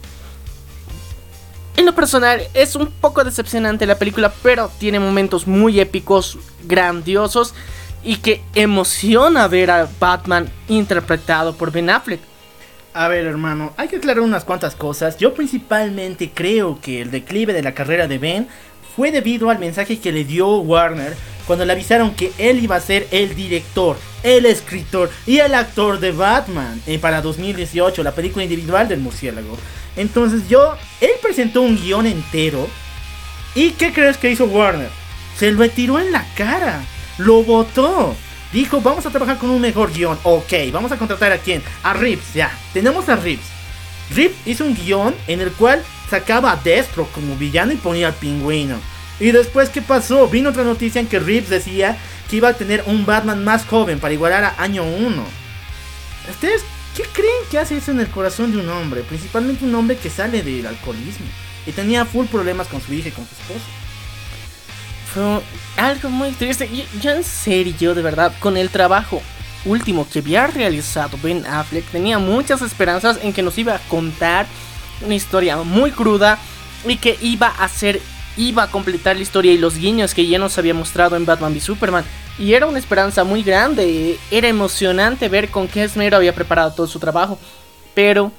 [1.77, 7.53] En lo personal es un poco decepcionante la película, pero tiene momentos muy épicos, grandiosos
[8.03, 12.21] y que emociona ver a Batman interpretado por Ben Affleck.
[12.93, 15.17] A ver, hermano, hay que aclarar unas cuantas cosas.
[15.17, 18.47] Yo principalmente creo que el declive de la carrera de Ben
[18.95, 22.81] fue debido al mensaje que le dio Warner cuando le avisaron que él iba a
[22.81, 28.43] ser el director, el escritor y el actor de Batman eh, para 2018, la película
[28.43, 29.57] individual del murciélago.
[29.95, 32.67] Entonces yo, él presentó un guion entero.
[33.53, 34.89] ¿Y qué crees que hizo Warner?
[35.37, 36.81] Se lo tiró en la cara.
[37.17, 38.15] Lo votó.
[38.51, 40.17] Dijo, vamos a trabajar con un mejor guion.
[40.23, 41.61] Ok, vamos a contratar a quién?
[41.83, 42.57] A Reeves, ya.
[42.73, 43.45] Tenemos a Reeves.
[44.13, 48.13] Reeves hizo un guion en el cual sacaba a Destro como villano y ponía al
[48.13, 48.79] pingüino.
[49.19, 50.27] Y después, ¿qué pasó?
[50.27, 51.97] Vino otra noticia en que Reeves decía
[52.29, 55.23] que iba a tener un Batman más joven para igualar a año 1.
[56.29, 56.63] ¿Ustedes
[56.95, 59.01] qué creen que hace eso en el corazón de un hombre?
[59.01, 61.25] Principalmente un hombre que sale del alcoholismo.
[61.65, 63.65] Y tenía full problemas con su hija y con su esposo.
[65.13, 65.41] Fue
[65.83, 66.69] algo muy triste.
[67.01, 69.21] Yo en serio, de verdad, con el trabajo
[69.65, 74.45] último que había realizado Ben Affleck, tenía muchas esperanzas en que nos iba a contar
[75.03, 76.37] una historia muy cruda
[76.85, 78.01] y que iba a ser,
[78.37, 81.53] iba a completar la historia y los guiños que ya nos había mostrado en Batman
[81.53, 82.05] v Superman.
[82.37, 86.87] Y era una esperanza muy grande, era emocionante ver con qué esmero había preparado todo
[86.87, 87.39] su trabajo.
[87.93, 88.31] Pero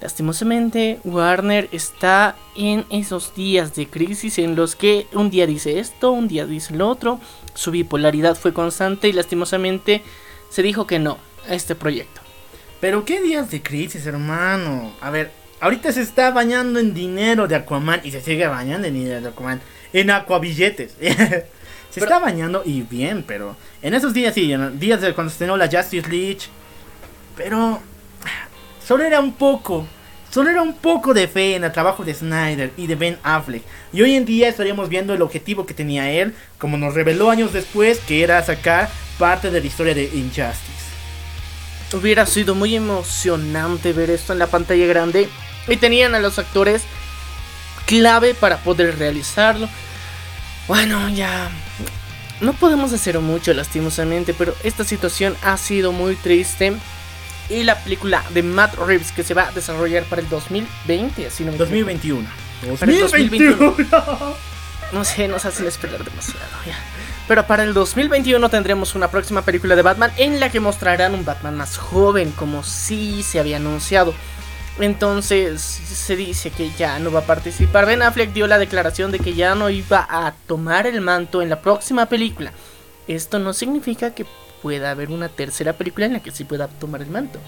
[0.00, 6.12] Lastimosamente, Warner está en esos días de crisis en los que un día dice esto,
[6.12, 7.18] un día dice lo otro.
[7.54, 10.02] Su bipolaridad fue constante y lastimosamente
[10.50, 12.20] se dijo que no a este proyecto.
[12.80, 14.92] Pero qué días de crisis, hermano.
[15.00, 15.30] A ver,
[15.60, 19.28] ahorita se está bañando en dinero de Aquaman y se sigue bañando en dinero de
[19.28, 19.60] Aquaman.
[19.92, 20.94] En Aquabilletes.
[21.90, 25.34] se está bañando y bien, pero en esos días sí, en días de cuando se
[25.34, 26.40] estrenó la Justice League.
[27.36, 27.80] Pero
[28.84, 29.86] solo era un poco,
[30.36, 33.62] solo era un poco de fe en el trabajo de Snyder y de Ben Affleck.
[33.90, 37.54] Y hoy en día estaríamos viendo el objetivo que tenía él, como nos reveló años
[37.54, 40.60] después, que era sacar parte de la historia de Injustice.
[41.94, 45.26] Hubiera sido muy emocionante ver esto en la pantalla grande
[45.68, 46.82] y tenían a los actores
[47.86, 49.70] clave para poder realizarlo.
[50.68, 51.48] Bueno, ya
[52.42, 56.74] no podemos hacer mucho lastimosamente, pero esta situación ha sido muy triste.
[57.48, 61.44] Y la película de Matt Reeves que se va a desarrollar para el 2020, así
[61.44, 61.70] no me equivoco.
[61.70, 62.28] 2021.
[62.78, 63.76] Para el 2021.
[64.92, 66.76] No sé, nos hacen esperar demasiado ya.
[67.28, 71.24] Pero para el 2021 tendremos una próxima película de Batman en la que mostrarán un
[71.24, 74.14] Batman más joven, como sí se había anunciado.
[74.78, 77.86] Entonces se dice que ya no va a participar.
[77.86, 81.48] Ben Affleck dio la declaración de que ya no iba a tomar el manto en
[81.48, 82.52] la próxima película.
[83.08, 84.26] Esto no significa que
[84.62, 87.38] pueda haber una tercera película en la que sí pueda tomar el manto.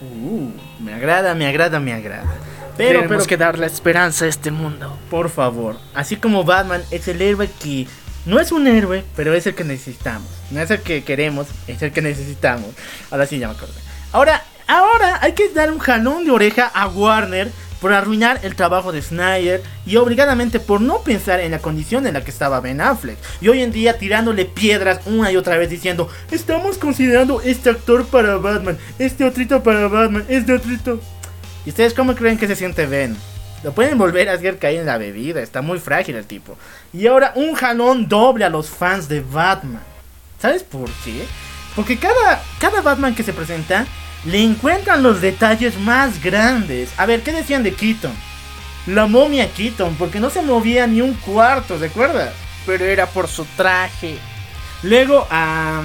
[0.00, 0.50] Uh,
[0.82, 2.32] me agrada, me agrada, me agrada.
[2.76, 4.98] Pero, Tenemos pero, que darle esperanza a este mundo.
[5.10, 7.86] por favor, así como Batman es el héroe que
[8.24, 10.28] no es un héroe, pero es el que necesitamos.
[10.50, 12.70] No es el que queremos, es el que necesitamos.
[13.10, 13.80] Ahora sí ya me acordé.
[14.12, 17.50] Ahora, ahora hay que dar un jalón de oreja a Warner
[17.82, 22.14] por arruinar el trabajo de Snyder y obligadamente por no pensar en la condición en
[22.14, 23.18] la que estaba Ben Affleck.
[23.40, 28.06] Y hoy en día tirándole piedras una y otra vez diciendo, estamos considerando este actor
[28.06, 31.00] para Batman, este otrito para Batman, este otrito.
[31.66, 33.16] ¿Y ustedes cómo creen que se siente Ben?
[33.64, 36.56] Lo pueden volver a hacer caer en la bebida, está muy frágil el tipo.
[36.92, 39.82] Y ahora un jalón doble a los fans de Batman.
[40.40, 41.24] ¿Sabes por qué?
[41.74, 43.86] Porque cada, cada Batman que se presenta
[44.24, 46.90] le encuentran los detalles más grandes.
[46.96, 48.12] A ver, ¿qué decían de Keaton?
[48.86, 52.32] La momia Keaton, porque no se movía ni un cuarto, ¿se acuerdas?
[52.66, 54.16] Pero era por su traje.
[54.82, 55.82] Luego a...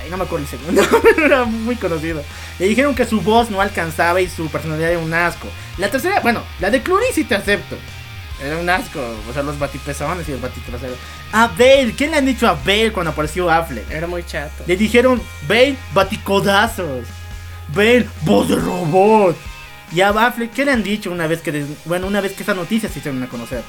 [0.00, 2.22] Ay, no me acuerdo el segundo, pero era muy conocido.
[2.58, 5.48] Le dijeron que su voz no alcanzaba y su personalidad era un asco.
[5.78, 7.76] La tercera, bueno, la de Clooney sí te acepto.
[8.42, 10.94] Era un asco, o sea, los batipezones y el batitrasero.
[11.32, 13.90] A Bale, ¿qué le han dicho a Bale cuando apareció Affleck?
[13.90, 14.64] Era muy chato.
[14.66, 17.06] Le dijeron, Bale, baticodazos.
[17.74, 19.36] Bale, voz de robot.
[19.92, 22.42] Y a Affleck, ¿qué le han dicho una vez que, des- bueno, una vez que
[22.42, 23.62] esa noticia se hicieron a conocer?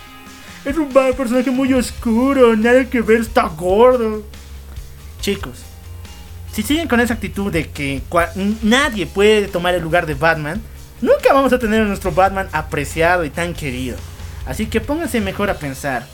[0.65, 4.23] Es un personaje muy oscuro, nada que ver, está gordo.
[5.21, 5.59] Chicos,
[6.51, 8.01] si siguen con esa actitud de que
[8.63, 10.61] nadie puede tomar el lugar de Batman,
[11.01, 13.97] nunca vamos a tener a nuestro Batman apreciado y tan querido.
[14.45, 16.05] Así que pónganse mejor a pensar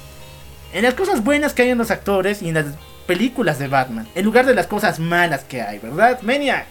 [0.74, 2.66] en las cosas buenas que hay en los actores y en las
[3.08, 6.66] películas de Batman, en lugar de las cosas malas que hay, ¿verdad, Maniac?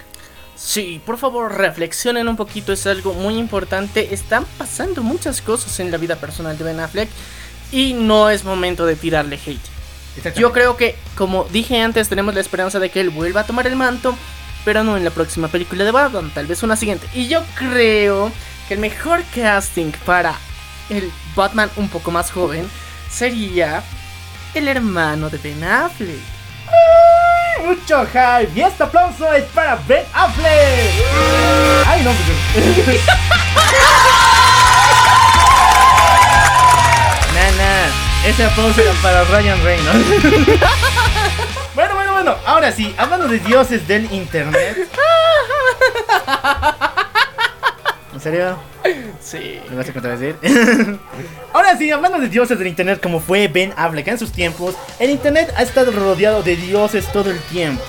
[0.64, 4.14] Sí, por favor, reflexionen un poquito, es algo muy importante.
[4.14, 7.09] Están pasando muchas cosas en la vida personal de Ben Affleck
[7.72, 10.37] y no es momento de tirarle hate.
[10.37, 13.66] Yo creo que, como dije antes, tenemos la esperanza de que él vuelva a tomar
[13.66, 14.16] el manto,
[14.64, 17.09] pero no en la próxima película de Batman, tal vez una siguiente.
[17.12, 18.31] Y yo creo
[18.68, 20.37] que el mejor casting para
[20.90, 22.68] el Batman un poco más joven
[23.11, 23.83] sería
[24.55, 26.20] el hermano de Ben Affleck.
[27.64, 30.90] Mucho hype y este aplauso es para Ben Affleck.
[31.86, 33.00] Ay, no, pues-
[37.34, 37.90] Nana,
[38.24, 40.08] ese aplauso era para Ryan Reynolds.
[41.74, 44.88] bueno, bueno, bueno, ahora sí, hablando de dioses del internet.
[48.22, 48.56] ¿En serio?
[49.20, 49.58] Sí.
[49.68, 50.37] ¿Me vas a contradecir?
[51.52, 55.11] Ahora sí, hablando de dioses del internet como fue Ben Affleck en sus tiempos, el
[55.11, 57.82] internet ha estado rodeado de dioses todo el tiempo.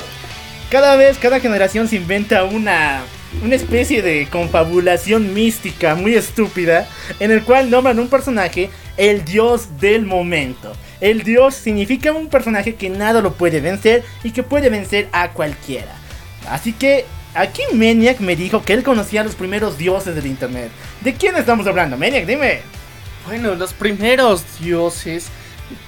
[0.72, 3.02] Cada vez, cada generación se inventa una,
[3.44, 6.88] una especie de confabulación mística muy estúpida
[7.20, 10.74] en el cual nombran un personaje el dios del momento.
[11.00, 15.30] El dios significa un personaje que nada lo puede vencer y que puede vencer a
[15.30, 15.94] cualquiera.
[16.50, 20.72] Así que aquí Maniac me dijo que él conocía los primeros dioses del internet.
[21.02, 21.98] ¿De quién estamos hablando?
[21.98, 22.62] Maniac, dime.
[23.26, 25.28] Bueno, los primeros dioses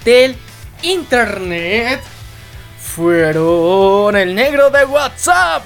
[0.03, 0.35] del
[0.81, 2.01] internet
[2.79, 5.65] fueron el negro de WhatsApp.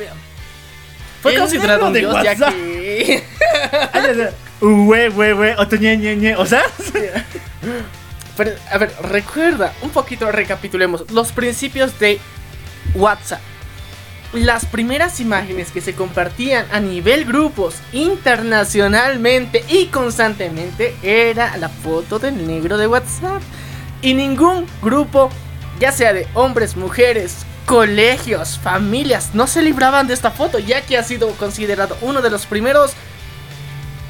[1.21, 3.23] Fue El considerado un dios ya que.
[4.61, 6.35] Ue, ue, ue, oto, ñe, ñe, ñe.
[6.35, 6.63] O sea,
[8.35, 12.19] Pero, a ver, recuerda, un poquito recapitulemos los principios de
[12.95, 13.41] WhatsApp.
[14.33, 22.19] Las primeras imágenes que se compartían a nivel grupos internacionalmente y constantemente era la foto
[22.19, 23.41] del negro de WhatsApp.
[24.03, 25.31] Y ningún grupo,
[25.79, 30.97] ya sea de hombres, mujeres, colegios, familias, no se libraban de esta foto, ya que
[30.97, 32.93] ha sido considerado uno de los primeros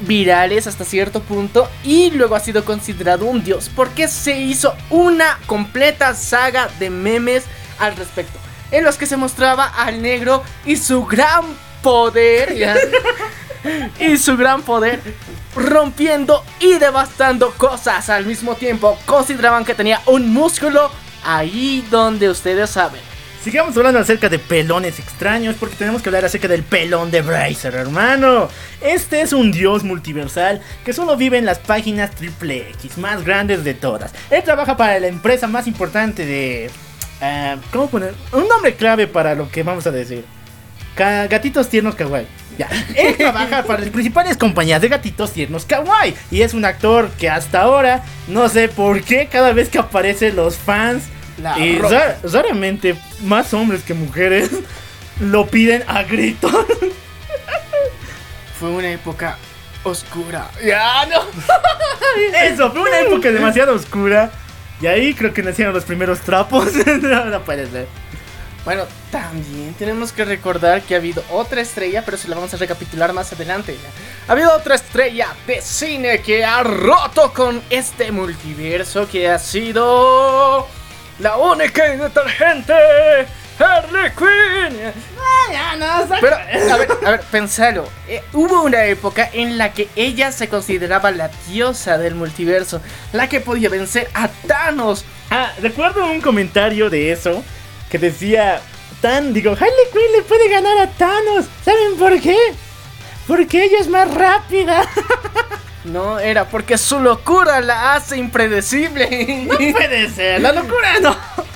[0.00, 5.38] virales hasta cierto punto y luego ha sido considerado un dios porque se hizo una
[5.46, 7.44] completa saga de memes
[7.78, 8.39] al respecto
[8.70, 11.44] en los que se mostraba al negro y su gran
[11.82, 12.76] poder ¿ya?
[14.00, 15.00] y su gran poder
[15.54, 20.90] rompiendo y devastando cosas al mismo tiempo consideraban que tenía un músculo
[21.24, 23.10] ahí donde ustedes saben
[23.42, 27.74] sigamos hablando acerca de pelones extraños porque tenemos que hablar acerca del pelón de Bracer,
[27.74, 28.48] hermano.
[28.80, 33.64] Este es un dios multiversal que solo vive en las páginas triple X más grandes
[33.64, 34.12] de todas.
[34.30, 36.70] Él trabaja para la empresa más importante de...
[37.20, 38.14] ah, ¿Cómo poner?
[38.32, 40.24] Un nombre clave para lo que vamos a decir.
[40.94, 42.26] Ca- gatitos tiernos kawaii.
[42.58, 42.68] Ya.
[42.96, 46.14] Él trabaja para las principales compañías de gatitos tiernos kawaii.
[46.30, 50.32] Y es un actor que hasta ahora, no sé por qué, cada vez que aparece
[50.32, 51.04] los fans...
[51.42, 51.80] La y
[52.22, 54.50] raramente más hombres que mujeres
[55.20, 56.52] lo piden a gritos.
[58.58, 59.38] fue una época
[59.82, 61.22] oscura ya no
[62.42, 64.30] Eso, fue una época demasiado oscura.
[64.80, 66.68] Y ahí creo que nacieron los primeros trapos.
[67.02, 67.86] no, no puede ser.
[68.64, 72.58] Bueno, también tenemos que recordar que ha habido otra estrella, pero se la vamos a
[72.58, 73.76] recapitular más adelante.
[74.28, 80.68] Ha habido otra estrella de cine que ha roto con este multiverso que ha sido
[81.18, 81.98] la única y
[83.60, 84.92] Harley Quinn.
[85.78, 87.88] no, saca- Pero, a ver, a ver, pensalo.
[88.08, 92.80] Eh, hubo una época en la que ella se consideraba la diosa del multiverso,
[93.12, 95.04] la que podía vencer a Thanos.
[95.30, 97.42] Ah, recuerdo un comentario de eso
[97.90, 98.60] que decía
[99.00, 101.46] Tan, digo, Harley Quinn le puede ganar a Thanos.
[101.64, 102.36] ¿Saben por qué?
[103.26, 104.82] Porque ella es más rápida.
[105.82, 109.46] No, era porque su locura la hace impredecible.
[109.48, 111.16] No puede ser, la locura no.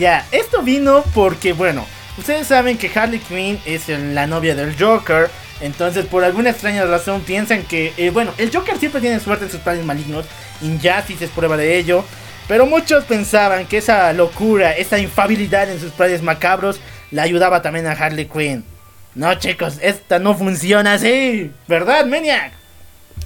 [0.00, 1.84] Ya, esto vino porque, bueno,
[2.16, 5.28] ustedes saben que Harley Quinn es la novia del Joker.
[5.60, 9.50] Entonces, por alguna extraña razón, piensan que, eh, bueno, el Joker siempre tiene suerte en
[9.50, 10.24] sus planes malignos.
[10.62, 12.02] Injustice es prueba de ello.
[12.48, 16.80] Pero muchos pensaban que esa locura, esa infabilidad en sus planes macabros,
[17.10, 18.64] le ayudaba también a Harley Quinn.
[19.14, 21.52] No, chicos, esta no funciona así.
[21.68, 22.52] ¿Verdad, Maniac?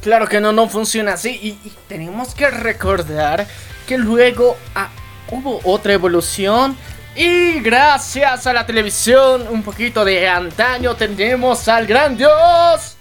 [0.02, 1.38] Claro que no, no funciona así.
[1.40, 3.46] Y, y tenemos que recordar
[3.86, 4.88] que luego ah,
[5.34, 6.76] hubo otra evolución.
[7.16, 12.96] Y gracias a la televisión, un poquito de antaño, tenemos al gran dios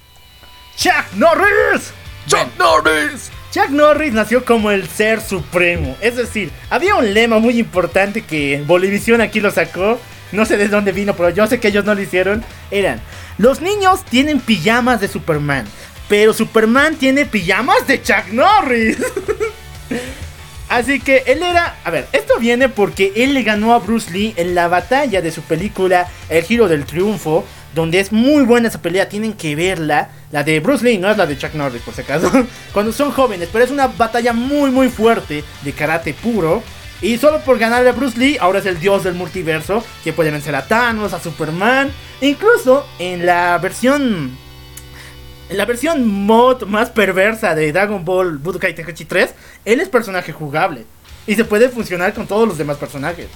[0.78, 1.94] ¡Chuck Norris!
[2.28, 3.32] Chuck Norris.
[3.52, 5.96] Chuck Norris nació como el ser supremo.
[6.02, 10.00] Es decir, había un lema muy importante que Bolivisión aquí lo sacó.
[10.32, 12.44] No sé de dónde vino, pero yo sé que ellos no lo hicieron.
[12.72, 13.00] Eran,
[13.38, 15.66] los niños tienen pijamas de Superman,
[16.10, 18.98] pero Superman tiene pijamas de Chuck Norris.
[20.74, 21.76] Así que él era...
[21.84, 25.30] A ver, esto viene porque él le ganó a Bruce Lee en la batalla de
[25.30, 27.46] su película El Giro del Triunfo,
[27.76, 30.10] donde es muy buena esa pelea, tienen que verla.
[30.32, 32.32] La de Bruce Lee, no es la de Chuck Norris, por si acaso.
[32.74, 36.64] Cuando son jóvenes, pero es una batalla muy, muy fuerte de karate puro.
[37.04, 40.32] Y solo por ganarle a Bruce Lee, ahora es el dios del multiverso, que puede
[40.32, 41.92] vencer a Thanos, a Superman.
[42.20, 44.36] Incluso en la versión
[45.50, 49.36] en la versión mod más perversa de Dragon Ball Budokai Tenkaichi 3,
[49.66, 50.86] él es personaje jugable.
[51.26, 53.28] Y se puede funcionar con todos los demás personajes.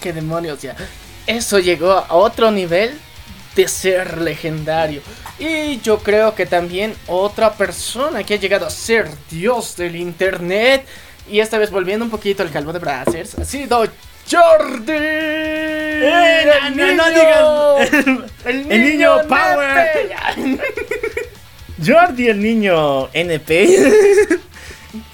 [0.00, 0.76] ¿Qué demonios ya?
[1.26, 2.98] Eso llegó a otro nivel
[3.54, 5.00] de ser legendario.
[5.38, 10.84] Y yo creo que también otra persona que ha llegado a ser dios del internet.
[11.28, 13.84] Y esta vez volviendo un poquito al calvo de Brazzers, ha sido
[14.30, 14.92] Jordi.
[14.92, 20.14] ¡Eh, el no, no niño- el El niño Power.
[21.84, 23.68] Jordi el niño NP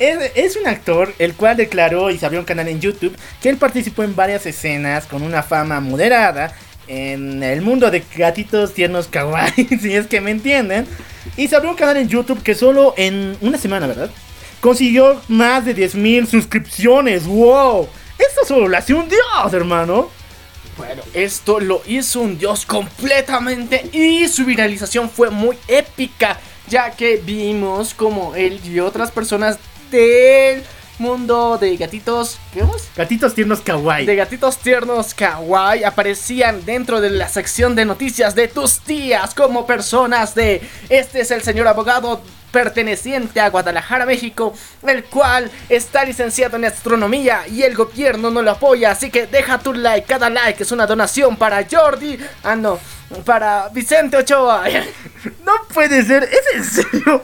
[0.03, 3.57] es, un actor el cual declaró y se abrió un canal en YouTube que él
[3.57, 6.55] participó en varias escenas con una fama moderada
[6.89, 10.87] en el mundo de gatitos tiernos kawaii, si es que me entienden.
[11.37, 14.11] Y se abrió un canal en YouTube que solo en una semana, ¿verdad?
[14.61, 17.27] Consiguió más de 10.000 suscripciones.
[17.27, 17.89] ¡Wow!
[18.19, 20.11] Esto solo lo hace un dios, hermano.
[20.77, 27.17] Bueno, esto lo hizo un dios completamente y su viralización fue muy épica, ya que
[27.17, 29.59] vimos como él y otras personas
[29.93, 30.65] del
[30.99, 32.89] mundo de gatitos, ¿qué más?
[32.97, 34.07] Gatitos tiernos kawaii.
[34.07, 39.67] De gatitos tiernos kawaii aparecían dentro de la sección de noticias de tus tías como
[39.67, 44.55] personas de este es el señor abogado perteneciente a Guadalajara, México,
[44.87, 49.59] el cual está licenciado en astronomía y el gobierno no lo apoya, así que deja
[49.59, 52.79] tu like, cada like es una donación para Jordi, ah no,
[53.25, 54.65] para Vicente Ochoa.
[55.45, 57.23] No puede ser, ¿es en serio?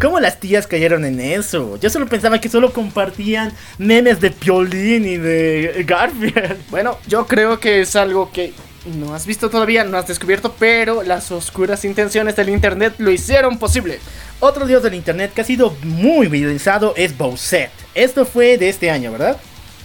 [0.00, 1.78] ¿Cómo las tías cayeron en eso?
[1.78, 6.58] Yo solo pensaba que solo compartían memes de Piolín y de Garfield.
[6.70, 8.52] Bueno, yo creo que es algo que
[8.86, 13.58] no has visto todavía, no has descubierto, pero las oscuras intenciones del internet lo hicieron
[13.58, 14.00] posible.
[14.40, 17.72] Otro dios del internet que ha sido muy viralizado es Bowsette.
[17.94, 19.36] Esto fue de este año, ¿verdad?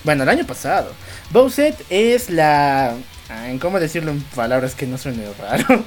[0.04, 0.92] Bueno, el año pasado.
[1.32, 2.96] Bowsette es la...
[3.60, 5.84] ¿Cómo decirlo en palabras que no suene raro?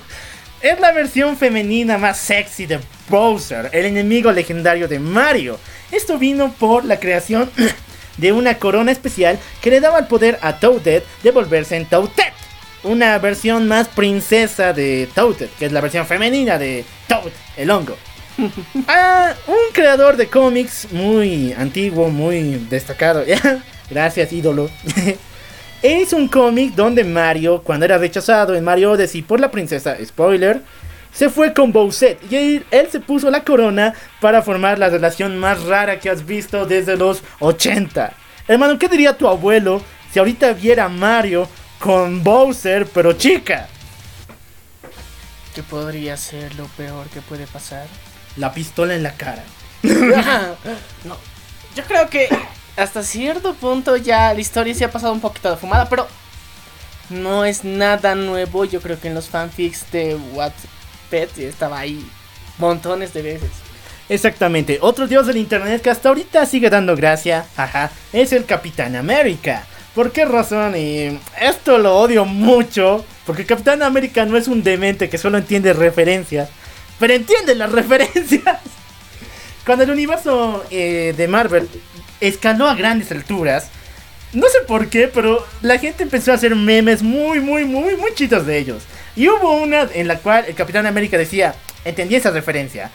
[0.67, 5.61] Es la versión femenina más sexy de Bowser, el enemigo legendario de Mario.
[5.93, 7.49] Esto vino por la creación
[8.17, 12.35] de una corona especial que le daba el poder a Toadette de volverse en Toadette.
[12.83, 17.97] Una versión más princesa de Toadette, que es la versión femenina de Toad, el hongo.
[18.89, 23.25] Ah, un creador de cómics muy antiguo, muy destacado.
[23.89, 24.69] Gracias, ídolo.
[25.83, 30.63] es un cómic donde Mario, cuando era rechazado en Mario Odyssey por la princesa, spoiler,
[31.13, 35.39] se fue con Bowsette y él, él se puso la corona para formar la relación
[35.39, 38.13] más rara que has visto desde los 80.
[38.49, 41.49] Hermano, ¿qué diría tu abuelo si ahorita viera a Mario
[41.79, 43.69] con Bowser, pero chica?
[45.55, 47.87] ¿Qué podría ser lo peor que puede pasar?
[48.37, 49.43] La pistola en la cara.
[49.83, 51.17] no,
[51.75, 52.29] yo creo que
[52.77, 56.07] hasta cierto punto ya la historia se ha pasado un poquito de fumada, pero
[57.11, 58.65] no es nada nuevo.
[58.65, 62.07] Yo creo que en los fanfics de Wattpad estaba ahí
[62.59, 63.51] montones de veces.
[64.09, 68.95] Exactamente, otro dios del internet que hasta ahorita sigue dando gracia, ajá, es el Capitán
[68.95, 69.67] América.
[69.97, 70.77] ¿Por qué razón?
[70.77, 75.73] Y esto lo odio mucho, porque Capitán América no es un demente que solo entiende
[75.73, 76.51] referencias,
[77.01, 78.59] pero entiende las referencias.
[79.65, 81.69] Cuando el universo eh, de Marvel
[82.21, 83.71] escaló a grandes alturas,
[84.33, 88.15] no sé por qué, pero la gente empezó a hacer memes muy, muy, muy, muy
[88.15, 88.83] chitos de ellos.
[89.15, 91.55] Y hubo una en la cual el Capitán América decía,
[91.85, 92.91] entendí esa referencia.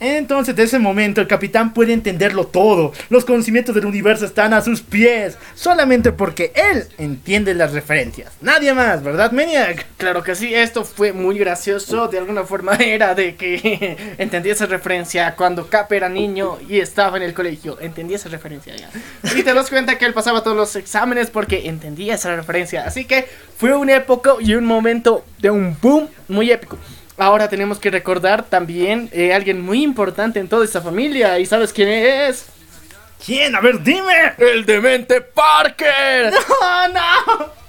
[0.00, 2.92] Entonces, de ese momento, el capitán puede entenderlo todo.
[3.10, 5.36] Los conocimientos del universo están a sus pies.
[5.54, 8.32] Solamente porque él entiende las referencias.
[8.40, 9.86] Nadie más, ¿verdad, Maniac?
[9.98, 12.08] Claro que sí, esto fue muy gracioso.
[12.08, 17.18] De alguna forma era de que entendí esa referencia cuando Cap era niño y estaba
[17.18, 17.78] en el colegio.
[17.80, 18.88] Entendí esa referencia ya.
[19.36, 22.86] Y te das cuenta que él pasaba todos los exámenes porque entendía esa referencia.
[22.86, 23.28] Así que
[23.58, 26.78] fue una época y un momento de un boom muy épico.
[27.20, 31.38] Ahora tenemos que recordar también eh, alguien muy importante en toda esta familia.
[31.38, 32.46] ¿Y sabes quién es?
[33.22, 33.54] ¿Quién?
[33.54, 34.32] A ver, dime.
[34.38, 36.32] El demente Parker.
[36.62, 37.60] No, no.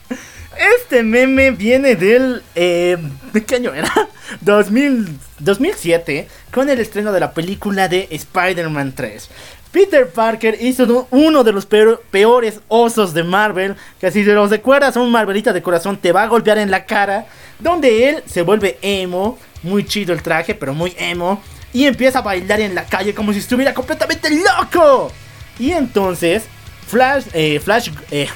[0.79, 2.41] Este meme viene del...
[2.55, 2.97] Eh,
[3.33, 3.91] ¿De qué año era?
[4.39, 9.29] 2000, 2007, con el estreno de la película de Spider-Man 3.
[9.71, 14.97] Peter Parker hizo uno de los peores osos de Marvel, que si te los recuerdas
[14.97, 17.25] un Marvelita de corazón te va a golpear en la cara,
[17.59, 21.41] donde él se vuelve emo, muy chido el traje, pero muy emo,
[21.73, 25.11] y empieza a bailar en la calle como si estuviera completamente loco.
[25.57, 26.43] Y entonces,
[26.87, 28.27] Flash, eh, Flash, eh,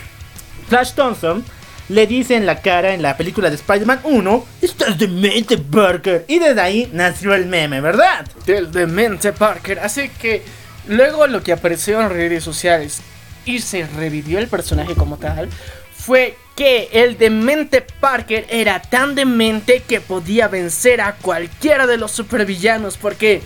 [0.70, 1.44] Flash Thompson
[1.90, 6.24] le dice en la cara en la película de Spider-Man 1, estás demente Parker.
[6.28, 8.26] Y desde ahí nació el meme, ¿verdad?
[8.46, 10.65] Del demente Parker, así que...
[10.88, 13.02] Luego lo que apareció en redes sociales
[13.46, 15.50] y se revivió el personaje como tal
[15.96, 22.12] fue que el demente Parker era tan demente que podía vencer a cualquiera de los
[22.12, 23.42] supervillanos porque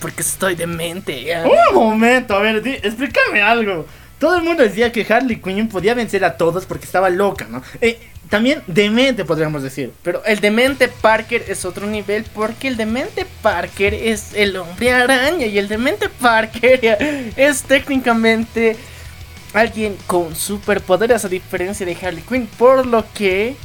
[0.00, 1.30] porque estoy demente.
[1.44, 3.86] Un momento, a ver, explícame algo.
[4.18, 7.62] Todo el mundo decía que Harley Quinn podía vencer a todos porque estaba loca, ¿no?
[7.80, 7.98] Eh,
[8.30, 9.92] también demente podríamos decir.
[10.02, 15.46] Pero el demente Parker es otro nivel porque el demente Parker es el hombre araña
[15.46, 16.80] y el demente Parker
[17.36, 18.76] es técnicamente
[19.52, 22.46] alguien con superpoderes a diferencia de Harley Quinn.
[22.56, 23.56] Por lo que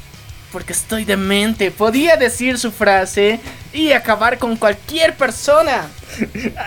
[0.56, 1.70] porque estoy demente.
[1.70, 3.42] Podía decir su frase
[3.74, 5.90] y acabar con cualquier persona.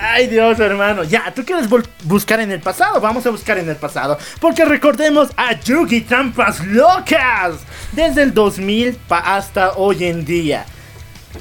[0.03, 1.66] Ay Dios hermano, ya, tú quieres
[2.05, 4.18] buscar en el pasado, vamos a buscar en el pasado.
[4.41, 7.61] Porque recordemos a Yugi Trampas Locas.
[7.93, 10.66] Desde el 2000 hasta hoy en día.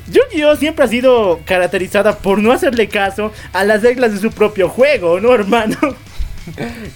[0.10, 4.70] Yu-Gi-Oh siempre ha sido caracterizada por no hacerle caso a las reglas de su propio
[4.70, 5.76] juego, ¿no hermano?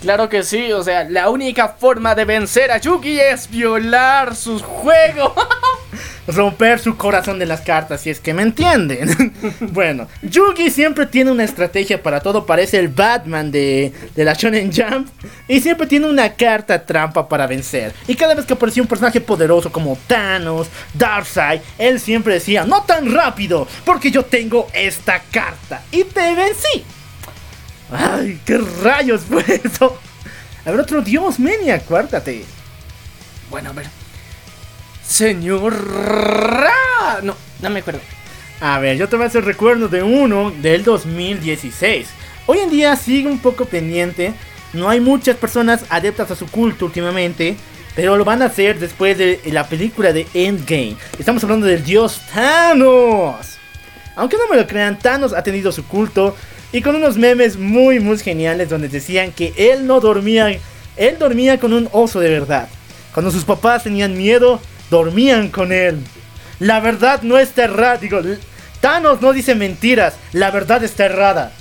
[0.01, 4.61] Claro que sí, o sea, la única forma de vencer a Yugi es violar sus
[4.61, 5.33] juegos.
[6.27, 9.33] Romper su corazón de las cartas, si es que me entienden.
[9.59, 14.71] bueno, Yugi siempre tiene una estrategia para todo, parece el Batman de, de la Shonen
[14.71, 15.09] Jump.
[15.47, 17.93] Y siempre tiene una carta trampa para vencer.
[18.07, 22.83] Y cada vez que aparecía un personaje poderoso como Thanos, Darkseid, él siempre decía, no
[22.83, 25.83] tan rápido, porque yo tengo esta carta.
[25.91, 26.85] Y te vencí.
[27.91, 29.99] ¡Ay, qué rayos fue eso!
[30.65, 32.45] A ver, otro dios, Menia, acuérdate.
[33.49, 33.87] Bueno, a ver.
[35.05, 35.75] Señor...
[37.23, 37.99] No, no me acuerdo.
[38.61, 42.07] A ver, yo te voy a hacer recuerdo de uno del 2016.
[42.45, 44.33] Hoy en día sigue un poco pendiente.
[44.73, 47.57] No hay muchas personas adeptas a su culto últimamente.
[47.95, 50.95] Pero lo van a hacer después de la película de Endgame.
[51.19, 53.57] Estamos hablando del dios Thanos.
[54.15, 56.37] Aunque no me lo crean, Thanos ha tenido su culto
[56.71, 60.57] y con unos memes muy muy geniales donde decían que él no dormía,
[60.97, 62.67] él dormía con un oso de verdad.
[63.13, 65.99] Cuando sus papás tenían miedo, dormían con él.
[66.59, 68.21] La verdad no está errada, digo,
[68.79, 71.51] Thanos no dice mentiras, la verdad está errada.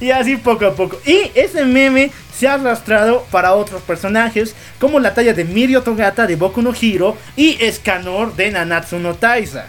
[0.00, 1.00] y así poco a poco.
[1.04, 6.26] Y ese meme se ha arrastrado para otros personajes, como la talla de Mirio Togata
[6.26, 9.66] de Boku no Hiro y Escanor de Nanatsu no Taisa.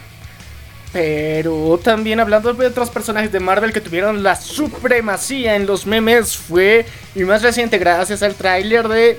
[0.93, 6.35] Pero también hablando de otros personajes de Marvel que tuvieron la supremacía en los memes
[6.35, 6.85] fue,
[7.15, 9.17] y más reciente gracias al tráiler de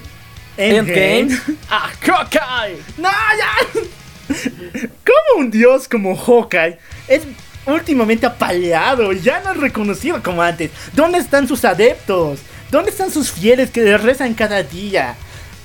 [0.58, 1.28] Endgame,
[1.70, 2.78] a Hawkeye.
[2.98, 3.80] ¡No, ya!
[4.28, 7.22] ¿Cómo un dios como Hawkeye es
[7.66, 9.12] últimamente apaleado?
[9.12, 10.70] Ya no es reconocido como antes.
[10.92, 12.40] ¿Dónde están sus adeptos?
[12.70, 15.16] ¿Dónde están sus fieles que le rezan cada día?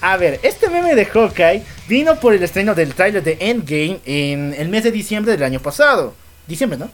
[0.02, 4.54] A ver, este meme de Hawkeye vino por el estreno del tráiler de Endgame en
[4.58, 6.14] el mes de diciembre del año pasado.
[6.48, 6.90] Diciembre, ¿no?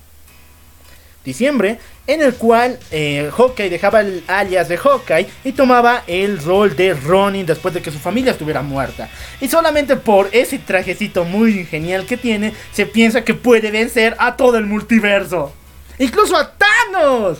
[1.23, 6.75] diciembre, en el cual eh, Hawkeye dejaba el alias de Hawkeye y tomaba el rol
[6.75, 9.09] de Ronin después de que su familia estuviera muerta.
[9.39, 14.35] Y solamente por ese trajecito muy genial que tiene, se piensa que puede vencer a
[14.35, 15.53] todo el multiverso.
[15.97, 17.39] Incluso a Thanos.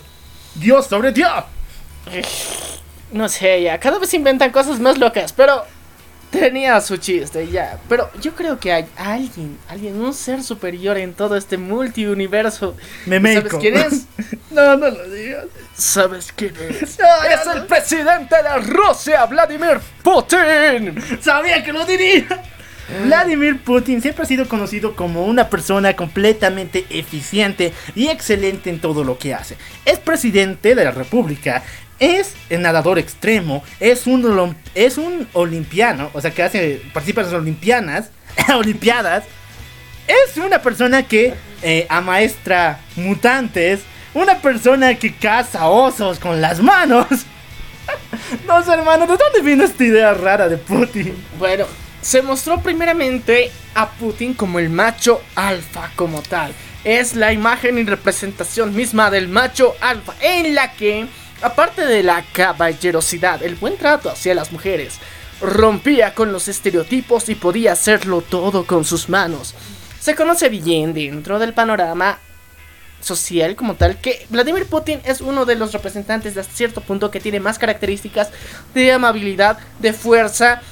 [0.54, 1.44] Dios sobre Dios.
[3.14, 5.62] No sé, ya, cada vez inventan cosas más locas, pero
[6.32, 7.78] tenía su chiste, ya.
[7.88, 12.76] Pero yo creo que hay alguien, alguien, un ser superior en todo este multiuniverso.
[13.06, 14.06] ¿Sabes quién es?
[14.50, 15.46] No, no lo digas.
[15.76, 16.98] ¿Sabes quién es?
[16.98, 17.52] No, es no.
[17.52, 21.00] el presidente de Rusia, Vladimir Putin.
[21.20, 22.26] Sabía que lo diría.
[23.04, 29.04] Vladimir Putin siempre ha sido conocido como una persona completamente eficiente y excelente en todo
[29.04, 29.56] lo que hace.
[29.84, 31.62] Es presidente de la República,
[31.98, 37.26] es el nadador extremo, es un, es un olimpiano, o sea que hace, participa en
[37.28, 38.10] las olimpianas,
[38.56, 39.24] olimpiadas.
[40.06, 41.32] Es una persona que
[41.62, 43.80] eh, amaestra mutantes,
[44.12, 47.06] una persona que caza osos con las manos.
[48.46, 51.14] No sé, hermano, ¿de dónde vino esta idea rara de Putin?
[51.38, 51.66] Bueno,
[52.00, 56.52] se mostró primeramente a Putin como el macho alfa como tal.
[56.84, 61.06] Es la imagen y representación misma del macho alfa en la que,
[61.44, 64.98] aparte de la caballerosidad, el buen trato hacia las mujeres,
[65.42, 69.54] rompía con los estereotipos y podía hacerlo todo con sus manos.
[70.00, 72.18] Se conoce bien dentro del panorama
[73.00, 77.10] social como tal que Vladimir Putin es uno de los representantes de hasta cierto punto
[77.10, 78.30] que tiene más características
[78.72, 80.62] de amabilidad, de fuerza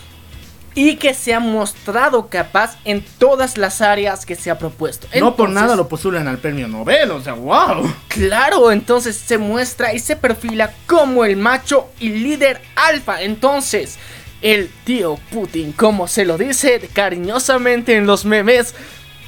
[0.74, 5.06] y que se ha mostrado capaz en todas las áreas que se ha propuesto.
[5.18, 7.92] no por nada lo postulan al premio Nobel, o sea, wow.
[8.08, 13.22] Claro, entonces se muestra y se perfila como el macho y líder alfa.
[13.22, 13.98] Entonces,
[14.40, 18.74] el tío Putin, como se lo dice cariñosamente en los memes,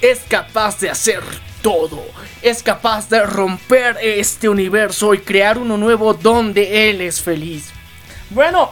[0.01, 1.23] es capaz de hacer
[1.63, 2.05] todo.
[2.43, 7.71] Es capaz de romper este universo y crear uno nuevo donde él es feliz.
[8.31, 8.71] Bueno,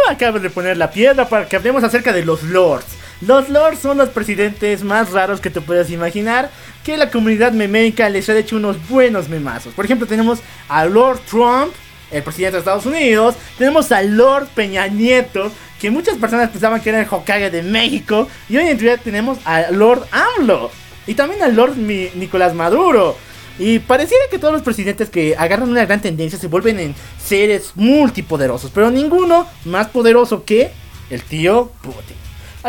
[0.00, 2.86] tú acabas de poner la piedra para que hablemos acerca de los lords.
[3.20, 6.50] Los lords son los presidentes más raros que te puedas imaginar.
[6.84, 9.74] Que la comunidad meméica les ha hecho unos buenos memazos.
[9.74, 11.72] Por ejemplo, tenemos a Lord Trump,
[12.10, 13.34] el presidente de Estados Unidos.
[13.58, 18.26] Tenemos a Lord Peña Nieto, que muchas personas pensaban que era el Hokage de México.
[18.48, 20.70] Y hoy en día tenemos a Lord AMLO.
[21.06, 23.16] Y también al Lord Nicolás Maduro.
[23.60, 27.72] Y pareciera que todos los presidentes que agarran una gran tendencia se vuelven en seres
[27.74, 30.72] multipoderosos, pero ninguno más poderoso que
[31.10, 32.16] el tío Putin.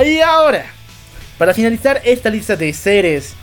[0.05, 0.65] Y ahora,
[1.37, 3.35] para finalizar esta lista de seres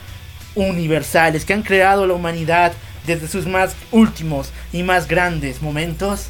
[0.54, 2.74] universales que han creado la humanidad
[3.06, 6.26] desde sus más últimos y más grandes momentos,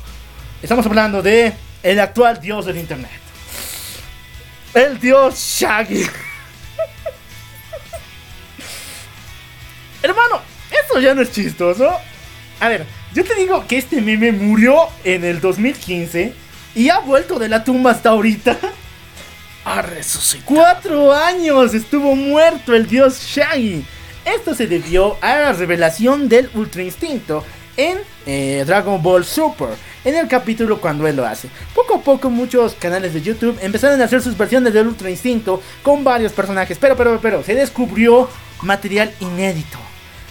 [0.63, 1.53] estamos hablando de
[1.83, 3.11] el actual dios del internet.
[4.73, 6.05] El dios Shaggy.
[10.01, 10.48] Hermano,
[10.85, 11.91] eso ya no es chistoso.
[12.61, 16.33] A ver, yo te digo que este meme murió en el 2015
[16.75, 18.57] y ha vuelto de la tumba hasta ahorita.
[19.65, 20.47] A resucitar.
[20.47, 23.85] Cuatro años estuvo muerto el dios Shaggy.
[24.25, 27.45] Esto se debió a la revelación del Ultra Instinto
[27.79, 29.69] en eh, Dragon Ball Super,
[30.05, 31.49] en el capítulo cuando él lo hace.
[31.75, 35.63] Poco a poco muchos canales de YouTube empezaron a hacer sus versiones del Ultra Instinto
[35.83, 38.29] con varios personajes, pero, pero, pero, se descubrió
[38.63, 39.79] material inédito,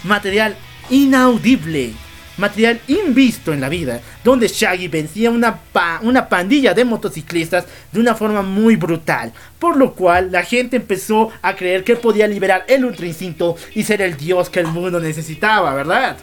[0.07, 0.55] material
[0.89, 1.93] inaudible.
[2.37, 5.59] Material invisto en la vida, donde Shaggy vencía una,
[6.03, 11.31] una pandilla de motociclistas de una forma muy brutal, por lo cual la gente empezó
[11.41, 14.99] a creer que podía liberar el Ultra Instinto y ser el dios que el mundo
[14.99, 16.17] necesitaba, ¿verdad?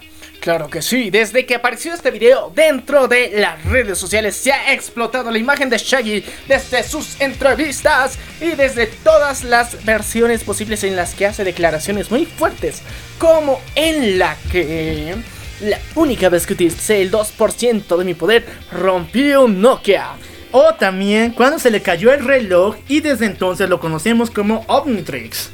[0.44, 4.74] Claro que sí, desde que apareció este video dentro de las redes sociales se ha
[4.74, 10.96] explotado la imagen de Shaggy desde sus entrevistas y desde todas las versiones posibles en
[10.96, 12.82] las que hace declaraciones muy fuertes,
[13.18, 15.14] como en la que
[15.62, 20.10] la única vez que utilicé el 2% de mi poder rompí un Nokia.
[20.52, 25.48] O también cuando se le cayó el reloj y desde entonces lo conocemos como Omnitrix.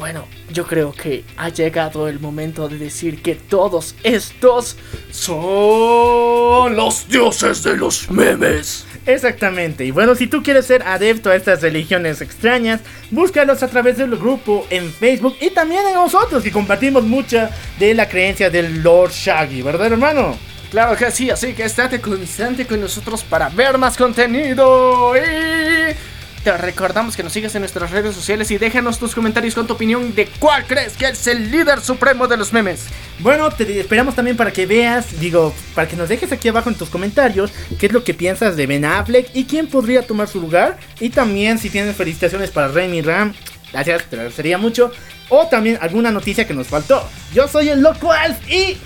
[0.00, 4.78] Bueno, yo creo que ha llegado el momento de decir que todos estos
[5.10, 8.86] son los dioses de los memes.
[9.04, 12.80] Exactamente, y bueno, si tú quieres ser adepto a estas religiones extrañas,
[13.10, 17.92] búscalos a través del grupo en Facebook y también en nosotros, que compartimos mucha de
[17.92, 20.34] la creencia del Lord Shaggy, ¿verdad, hermano?
[20.70, 25.94] Claro que sí, así que estate constante con nosotros para ver más contenido y
[26.42, 29.74] te recordamos que nos sigas en nuestras redes sociales y déjanos tus comentarios con tu
[29.74, 32.86] opinión de cuál crees que es el líder supremo de los memes.
[33.18, 36.76] Bueno, te esperamos también para que veas, digo, para que nos dejes aquí abajo en
[36.76, 40.40] tus comentarios qué es lo que piensas de Ben Affleck y quién podría tomar su
[40.40, 40.78] lugar.
[40.98, 43.34] Y también si tienes felicitaciones para Remy Ram,
[43.72, 44.92] gracias, te agradecería mucho.
[45.28, 47.06] O también alguna noticia que nos faltó.
[47.34, 48.76] Yo soy el Loco Alf y...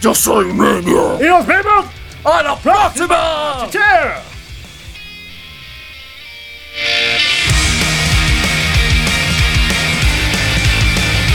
[0.00, 1.18] Yo soy Media.
[1.20, 1.86] Y nos vemos
[2.24, 3.68] ¡A la próxima!
[3.70, 4.33] Chao.
[6.76, 7.33] Yeah.